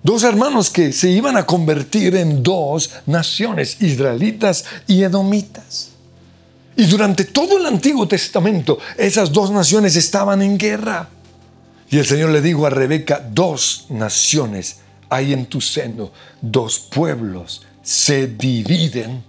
Dos 0.03 0.23
hermanos 0.23 0.69
que 0.69 0.93
se 0.93 1.11
iban 1.11 1.37
a 1.37 1.47
convertir 1.47 2.15
en 2.17 2.43
dos 2.43 2.91
naciones, 3.07 3.81
israelitas 3.81 4.65
y 4.87 5.03
edomitas. 5.03 5.93
Y 6.77 6.85
durante 6.87 7.25
todo 7.25 7.59
el 7.59 7.67
Antiguo 7.67 8.07
Testamento 8.07 8.79
esas 8.99 9.33
dos 9.33 9.51
naciones 9.51 9.97
estaban 9.97 10.43
en 10.43 10.59
guerra. 10.59 11.09
Y 11.91 11.99
el 11.99 12.07
Señor 12.07 12.31
le 12.31 12.43
dijo 12.43 12.67
a 12.67 12.71
Rebeca, 12.71 13.27
dos 13.33 13.87
naciones 13.89 14.79
hay 15.09 15.33
en 15.33 15.47
tu 15.47 15.61
seno, 15.61 16.11
dos 16.41 16.79
pueblos 16.79 17.63
se 17.83 18.27
dividen 18.27 19.23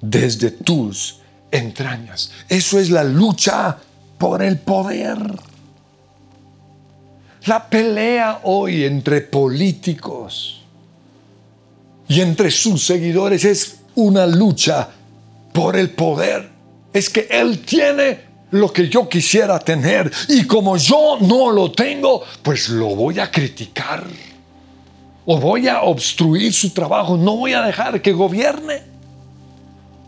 desde 0.00 0.50
tus 0.50 1.20
entrañas. 1.50 2.30
Eso 2.48 2.78
es 2.78 2.90
la 2.90 3.02
lucha 3.02 3.78
por 4.18 4.42
el 4.42 4.58
poder. 4.58 5.18
La 7.46 7.70
pelea 7.70 8.40
hoy 8.42 8.84
entre 8.84 9.20
políticos 9.20 10.64
y 12.08 12.20
entre 12.20 12.50
sus 12.50 12.84
seguidores 12.84 13.44
es 13.44 13.82
una 13.94 14.26
lucha 14.26 14.88
por 15.52 15.76
el 15.76 15.90
poder. 15.90 16.50
Es 16.92 17.08
que 17.08 17.28
Él 17.30 17.60
tiene 17.60 18.20
lo 18.50 18.72
que 18.72 18.88
yo 18.88 19.08
quisiera 19.08 19.60
tener 19.60 20.10
y 20.28 20.44
como 20.44 20.76
yo 20.76 21.18
no 21.20 21.52
lo 21.52 21.70
tengo, 21.70 22.24
pues 22.42 22.68
lo 22.68 22.96
voy 22.96 23.20
a 23.20 23.30
criticar 23.30 24.02
o 25.24 25.38
voy 25.38 25.68
a 25.68 25.82
obstruir 25.82 26.52
su 26.52 26.70
trabajo, 26.70 27.16
no 27.16 27.36
voy 27.36 27.52
a 27.52 27.62
dejar 27.62 28.02
que 28.02 28.12
gobierne 28.12 28.82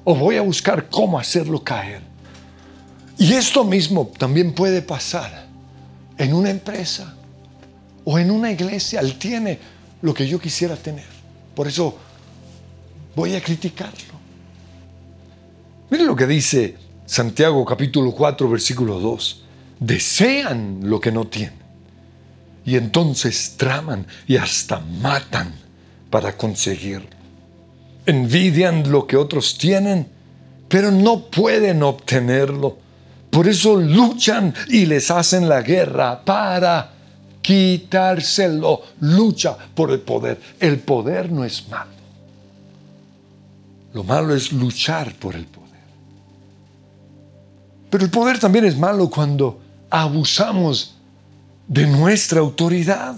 o 0.03 0.13
voy 0.17 0.37
a 0.39 0.43
buscar 0.43 0.89
cómo 0.89 1.21
hacerlo 1.21 1.63
caer. 1.63 2.01
Y 3.17 3.33
esto 3.35 3.63
mismo 3.63 4.11
también 4.19 4.53
puede 4.53 4.83
pasar 4.83 5.47
en 6.17 6.35
una 6.35 6.51
empresa 6.51 7.15
o 8.11 8.19
en 8.19 8.31
una 8.31 8.51
iglesia, 8.51 9.01
Él 9.01 9.19
tiene 9.19 9.59
lo 10.01 10.15
que 10.15 10.27
yo 10.27 10.41
quisiera 10.41 10.77
tener. 10.77 11.05
Por 11.55 11.69
eso 11.69 11.95
voy 13.15 13.35
a 13.35 13.43
criticarlo. 13.43 14.15
Miren 15.91 16.07
lo 16.07 16.17
que 16.17 16.27
dice 16.27 16.75
Santiago 17.05 17.63
capítulo 17.67 18.13
4 18.13 18.49
versículo 18.49 18.99
2. 18.99 19.45
Desean 19.81 20.81
lo 20.85 20.99
que 20.99 21.13
no 21.13 21.27
tienen. 21.27 21.59
Y 22.65 22.77
entonces 22.77 23.57
traman 23.59 24.07
y 24.27 24.39
hasta 24.39 24.81
matan 24.81 25.53
para 26.09 26.35
conseguirlo. 26.35 27.11
Envidian 28.07 28.91
lo 28.91 29.07
que 29.07 29.19
otros 29.19 29.59
tienen, 29.59 30.09
pero 30.67 30.91
no 30.91 31.27
pueden 31.27 31.83
obtenerlo. 31.83 32.79
Por 33.29 33.49
eso 33.49 33.77
luchan 33.77 34.55
y 34.69 34.87
les 34.87 35.11
hacen 35.11 35.47
la 35.47 35.61
guerra 35.61 36.25
para 36.25 36.97
quitárselo. 37.49 38.83
Lucha 39.01 39.57
por 39.75 39.91
el 39.91 40.01
poder. 40.01 40.39
El 40.61 40.81
poder 40.81 41.33
no 41.33 41.45
es 41.45 41.67
malo. 41.67 41.91
Lo 43.95 44.05
malo 44.05 44.35
es 44.35 44.53
luchar 44.53 45.15
por 45.15 45.35
el 45.35 45.47
poder. 45.47 45.81
Pero 47.89 48.05
el 48.05 48.11
poder 48.11 48.39
también 48.39 48.67
es 48.67 48.77
malo 48.77 49.09
cuando 49.09 49.59
abusamos 49.89 50.95
de 51.67 51.87
nuestra 51.87 52.41
autoridad. 52.41 53.17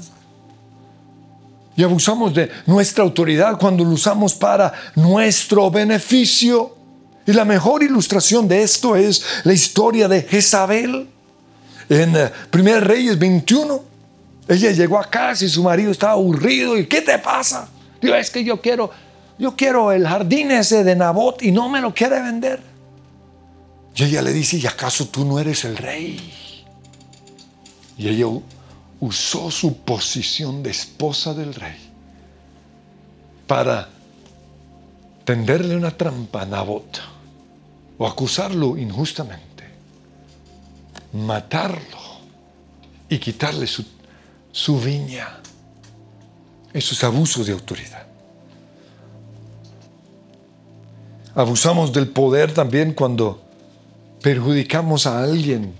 Y 1.77 1.83
abusamos 1.83 2.33
de 2.33 2.51
nuestra 2.67 3.03
autoridad 3.03 3.59
cuando 3.59 3.83
lo 3.83 3.91
usamos 3.91 4.33
para 4.35 4.73
nuestro 4.95 5.73
beneficio. 5.73 6.77
Y 7.27 7.33
la 7.33 7.45
mejor 7.45 7.83
ilustración 7.83 8.47
de 8.47 8.63
esto 8.63 8.95
es 8.95 9.25
la 9.43 9.53
historia 9.53 10.07
de 10.07 10.23
Jezabel 10.23 11.09
en 11.89 12.11
1 12.11 12.19
eh, 12.19 12.81
Reyes 12.81 13.19
21. 13.19 13.90
Ella 14.49 14.73
llegó 14.73 14.99
a 14.99 15.09
casa 15.09 15.45
y 15.45 15.49
su 15.49 15.63
marido 15.63 15.91
estaba 15.91 16.13
aburrido. 16.13 16.77
¿Y 16.77 16.87
qué 16.87 17.03
te 17.03 17.19
pasa? 17.19 17.69
Digo, 18.01 18.15
es 18.15 18.31
que 18.31 18.43
yo 18.43 18.61
quiero, 18.61 18.91
yo 19.39 19.55
quiero 19.55 19.93
el 19.93 20.07
jardín 20.07 20.51
ese 20.51 20.85
de 20.85 20.97
Nabot 20.97 21.43
y 21.43 21.53
no 21.53 21.69
me 21.69 21.81
lo 21.81 21.95
quiere 21.95 22.21
vender. 22.21 22.61
Y 23.95 24.05
ella 24.05 24.23
le 24.23 24.33
dice, 24.33 24.57
¿y 24.57 24.67
acaso 24.67 25.09
tú 25.09 25.25
no 25.25 25.39
eres 25.39 25.65
el 25.65 25.77
rey? 25.77 26.19
Y 27.99 28.09
ella 28.09 28.27
usó 28.99 29.51
su 29.51 29.79
posición 29.79 30.63
de 30.63 30.71
esposa 30.71 31.35
del 31.35 31.55
rey 31.55 31.77
para 33.47 33.89
tenderle 35.25 35.77
una 35.77 35.91
trampa 35.91 36.43
a 36.43 36.47
Nabot 36.47 37.01
o 37.99 38.07
acusarlo 38.07 38.77
injustamente, 38.79 39.65
matarlo 41.13 41.99
y 43.09 43.19
quitarle 43.19 43.67
su 43.67 43.85
su 44.53 44.81
viña, 44.81 45.41
esos 46.73 47.03
abusos 47.05 47.47
de 47.47 47.53
autoridad. 47.53 48.07
Abusamos 51.35 51.93
del 51.93 52.09
poder 52.09 52.53
también 52.53 52.93
cuando 52.93 53.43
perjudicamos 54.21 55.07
a 55.07 55.23
alguien 55.23 55.73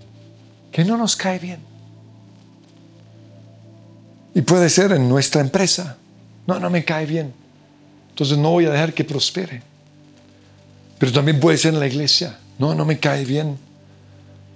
que 0.71 0.85
no 0.85 0.97
nos 0.97 1.17
cae 1.17 1.39
bien. 1.39 1.61
Y 4.35 4.43
puede 4.43 4.71
ser 4.71 4.93
en 4.93 5.09
nuestra 5.09 5.41
empresa. 5.41 5.97
No, 6.47 6.61
no 6.61 6.71
me 6.71 6.85
cae 6.85 7.05
bien. 7.05 7.33
Entonces 8.11 8.39
no 8.39 8.51
voy 8.51 8.67
a 8.67 8.71
dejar 8.71 8.95
que 8.95 9.05
prospere. 9.05 9.63
Pero 10.99 11.13
también 11.13 11.41
puede 11.41 11.59
ser 11.59 11.75
en 11.75 11.81
la 11.81 11.87
iglesia. 11.87 12.39
No, 12.59 12.75
no 12.75 12.85
me 12.85 12.99
cae 12.99 13.25
bien. 13.25 13.59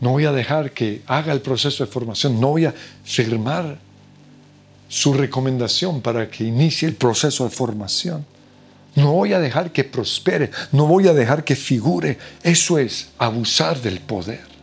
No 0.00 0.10
voy 0.10 0.26
a 0.26 0.32
dejar 0.32 0.70
que 0.70 1.02
haga 1.06 1.32
el 1.32 1.40
proceso 1.40 1.84
de 1.84 1.90
formación. 1.90 2.40
No 2.40 2.50
voy 2.50 2.66
a 2.66 2.74
firmar 3.04 3.78
su 4.88 5.12
recomendación 5.12 6.00
para 6.00 6.30
que 6.30 6.44
inicie 6.44 6.88
el 6.88 6.94
proceso 6.94 7.44
de 7.44 7.50
formación. 7.50 8.24
No 8.94 9.12
voy 9.12 9.32
a 9.32 9.40
dejar 9.40 9.72
que 9.72 9.84
prospere. 9.84 10.50
No 10.72 10.86
voy 10.86 11.08
a 11.08 11.12
dejar 11.12 11.44
que 11.44 11.56
figure. 11.56 12.18
Eso 12.42 12.78
es 12.78 13.08
abusar 13.18 13.80
del 13.80 14.00
poder. 14.00 14.54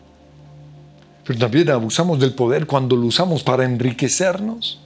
Pero 1.25 1.39
también 1.39 1.69
abusamos 1.69 2.19
del 2.19 2.33
poder 2.33 2.65
cuando 2.65 2.95
lo 2.95 3.07
usamos 3.07 3.43
para 3.43 3.65
enriquecernos. 3.65 4.79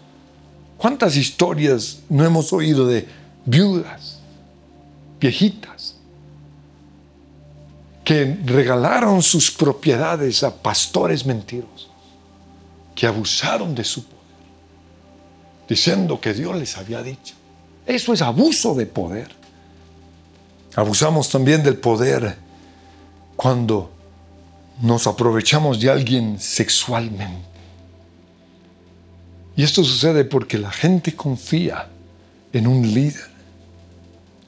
¿Cuántas 0.77 1.15
historias 1.15 1.99
no 2.09 2.25
hemos 2.25 2.51
oído 2.51 2.85
de 2.85 3.07
viudas, 3.45 4.19
viejitas, 5.19 5.95
que 8.03 8.37
regalaron 8.45 9.21
sus 9.23 9.49
propiedades 9.49 10.43
a 10.43 10.55
pastores 10.55 11.25
mentirosos, 11.25 11.89
que 12.93 13.07
abusaron 13.07 13.73
de 13.73 13.83
su 13.83 14.03
poder, 14.03 14.14
diciendo 15.67 16.19
que 16.19 16.33
Dios 16.33 16.55
les 16.55 16.77
había 16.77 17.01
dicho? 17.01 17.35
Eso 17.85 18.13
es 18.13 18.21
abuso 18.21 18.73
de 18.73 18.85
poder. 18.85 19.29
Abusamos 20.75 21.29
también 21.29 21.63
del 21.63 21.77
poder 21.77 22.35
cuando 23.35 23.91
nos 24.81 25.07
aprovechamos 25.07 25.79
de 25.79 25.89
alguien 25.89 26.39
sexualmente. 26.39 27.55
Y 29.55 29.63
esto 29.63 29.83
sucede 29.83 30.25
porque 30.25 30.57
la 30.57 30.71
gente 30.71 31.15
confía 31.15 31.87
en 32.51 32.67
un 32.67 32.81
líder, 32.93 33.29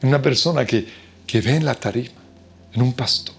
en 0.01 0.09
una 0.09 0.21
persona 0.21 0.65
que, 0.65 0.87
que 1.25 1.39
ve 1.41 1.55
en 1.55 1.65
la 1.65 1.75
tarima, 1.75 2.09
en 2.73 2.81
un 2.81 2.93
pastor. 2.93 3.35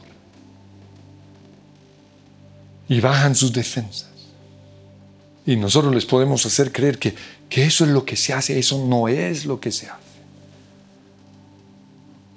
Y 2.89 3.01
bajan 3.01 3.35
sus 3.35 3.53
defensas. 3.53 4.09
Y 5.45 5.57
nosotros 5.57 5.95
les 5.95 6.07
podemos 6.07 6.45
hacer 6.47 6.72
creer 6.72 6.99
que, 6.99 7.14
que 7.49 7.65
eso 7.65 7.85
es 7.85 7.91
lo 7.91 8.05
que 8.05 8.17
se 8.17 8.33
hace, 8.33 8.59
eso 8.59 8.85
no 8.87 9.09
es 9.09 9.45
lo 9.45 9.61
que 9.61 9.71
se 9.73 9.87
hace. 9.87 10.09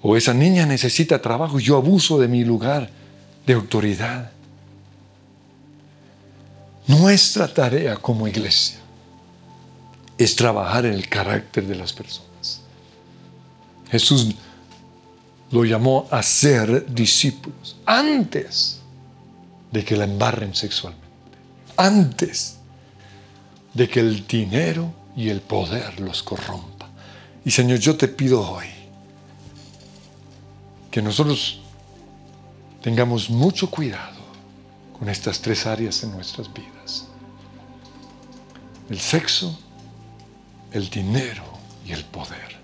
O 0.01 0.17
esa 0.17 0.33
niña 0.33 0.65
necesita 0.65 1.21
trabajo, 1.21 1.59
yo 1.59 1.77
abuso 1.77 2.19
de 2.19 2.27
mi 2.27 2.43
lugar 2.43 2.89
de 3.45 3.53
autoridad. 3.53 4.31
Nuestra 6.87 7.47
tarea 7.47 7.97
como 7.97 8.27
iglesia 8.27 8.79
es 10.17 10.35
trabajar 10.35 10.85
en 10.85 10.93
el 10.93 11.07
carácter 11.07 11.67
de 11.67 11.75
las 11.75 11.93
personas. 11.93 12.61
Jesús 13.89 14.35
lo 15.51 15.65
llamó 15.65 16.07
a 16.09 16.23
ser 16.23 16.91
discípulos 16.93 17.75
antes 17.85 18.79
de 19.71 19.83
que 19.83 19.95
la 19.95 20.05
embarren 20.05 20.55
sexualmente, 20.55 21.07
antes 21.77 22.57
de 23.73 23.87
que 23.87 23.99
el 23.99 24.25
dinero 24.25 25.00
y 25.15 25.29
el 25.29 25.41
poder 25.41 25.99
los 25.99 26.23
corrompa. 26.23 26.89
Y 27.43 27.51
Señor, 27.51 27.79
yo 27.79 27.95
te 27.97 28.07
pido 28.07 28.49
hoy 28.49 28.67
que 30.89 31.01
nosotros 31.01 31.61
tengamos 32.81 33.29
mucho 33.29 33.69
cuidado 33.69 34.19
con 34.97 35.09
estas 35.09 35.41
tres 35.41 35.65
áreas 35.65 36.03
en 36.03 36.11
nuestras 36.11 36.51
vidas. 36.53 37.07
El 38.89 38.99
sexo, 38.99 39.57
el 40.71 40.89
dinero 40.89 41.43
y 41.85 41.93
el 41.93 42.03
poder. 42.05 42.59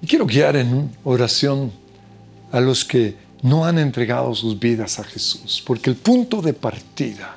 Y 0.00 0.06
quiero 0.06 0.26
guiar 0.26 0.56
en 0.56 0.96
oración 1.04 1.72
a 2.52 2.60
los 2.60 2.84
que 2.84 3.16
no 3.42 3.66
han 3.66 3.78
entregado 3.78 4.34
sus 4.34 4.58
vidas 4.58 4.98
a 4.98 5.04
Jesús, 5.04 5.62
porque 5.66 5.90
el 5.90 5.96
punto 5.96 6.40
de 6.40 6.54
partida 6.54 7.36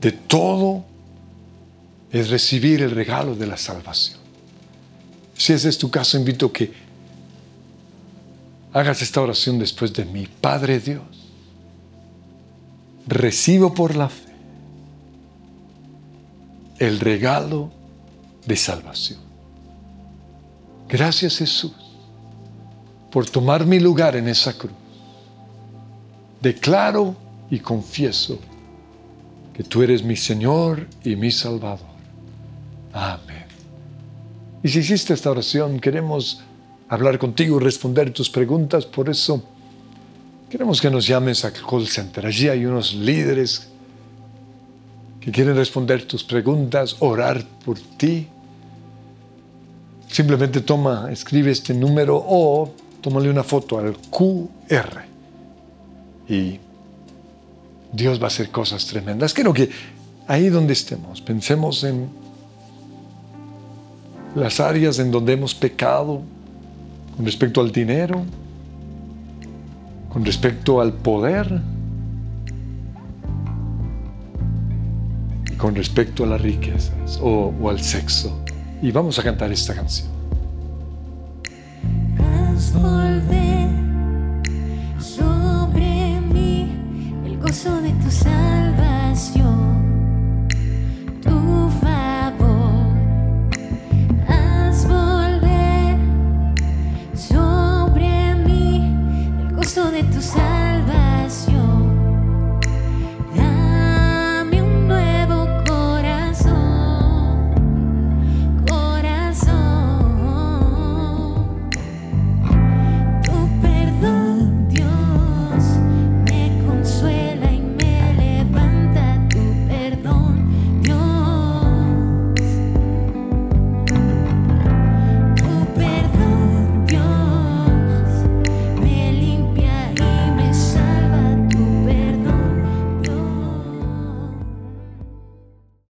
de 0.00 0.12
todo 0.12 0.84
es 2.12 2.28
recibir 2.28 2.82
el 2.82 2.90
regalo 2.90 3.34
de 3.34 3.46
la 3.46 3.56
salvación. 3.56 4.20
Si 5.34 5.52
ese 5.52 5.70
es 5.70 5.78
tu 5.78 5.90
caso, 5.90 6.18
invito 6.18 6.46
a 6.46 6.52
que 6.52 6.72
hagas 8.72 9.00
esta 9.02 9.20
oración 9.20 9.58
después 9.58 9.92
de 9.92 10.04
mí. 10.04 10.28
Padre 10.40 10.78
Dios, 10.78 11.02
recibo 13.06 13.72
por 13.72 13.96
la 13.96 14.08
fe 14.08 14.32
el 16.78 17.00
regalo 17.00 17.72
de 18.46 18.56
salvación. 18.56 19.20
Gracias 20.88 21.38
Jesús 21.38 21.72
por 23.10 23.28
tomar 23.28 23.64
mi 23.66 23.78
lugar 23.78 24.16
en 24.16 24.28
esa 24.28 24.52
cruz. 24.52 24.72
Declaro 26.40 27.14
y 27.50 27.60
confieso 27.60 28.38
que 29.54 29.62
tú 29.62 29.82
eres 29.82 30.02
mi 30.02 30.16
Señor 30.16 30.88
y 31.04 31.14
mi 31.14 31.30
Salvador. 31.30 31.91
Amén. 32.92 33.46
Y 34.62 34.68
si 34.68 34.80
hiciste 34.80 35.14
esta 35.14 35.30
oración, 35.30 35.80
queremos 35.80 36.42
hablar 36.88 37.18
contigo 37.18 37.60
y 37.60 37.64
responder 37.64 38.12
tus 38.12 38.30
preguntas. 38.30 38.86
Por 38.86 39.08
eso 39.08 39.42
queremos 40.50 40.80
que 40.80 40.90
nos 40.90 41.06
llames 41.06 41.44
a 41.44 41.52
call 41.52 41.86
center. 41.86 42.26
Allí 42.26 42.48
hay 42.48 42.66
unos 42.66 42.94
líderes 42.94 43.68
que 45.20 45.32
quieren 45.32 45.56
responder 45.56 46.04
tus 46.04 46.22
preguntas, 46.22 46.96
orar 47.00 47.44
por 47.64 47.78
ti. 47.78 48.28
Simplemente 50.08 50.60
toma, 50.60 51.08
escribe 51.10 51.50
este 51.50 51.72
número 51.72 52.16
o 52.16 52.74
tómale 53.00 53.30
una 53.30 53.42
foto 53.42 53.78
al 53.78 53.96
QR 54.10 55.02
y 56.28 56.58
Dios 57.92 58.20
va 58.20 58.24
a 58.24 58.26
hacer 58.28 58.50
cosas 58.50 58.86
tremendas. 58.86 59.32
Quiero 59.32 59.52
que 59.52 59.70
ahí 60.26 60.48
donde 60.50 60.72
estemos, 60.72 61.20
pensemos 61.20 61.82
en 61.84 62.21
las 64.34 64.60
áreas 64.60 64.98
en 64.98 65.10
donde 65.10 65.34
hemos 65.34 65.54
pecado 65.54 66.22
con 67.16 67.24
respecto 67.24 67.60
al 67.60 67.72
dinero, 67.72 68.24
con 70.08 70.24
respecto 70.24 70.80
al 70.80 70.92
poder, 70.92 71.60
con 75.56 75.74
respecto 75.74 76.24
a 76.24 76.26
las 76.26 76.40
riquezas 76.40 77.18
o, 77.20 77.52
o 77.60 77.68
al 77.68 77.80
sexo. 77.80 78.42
Y 78.80 78.90
vamos 78.90 79.18
a 79.18 79.22
cantar 79.22 79.52
esta 79.52 79.74
canción. 79.74 80.11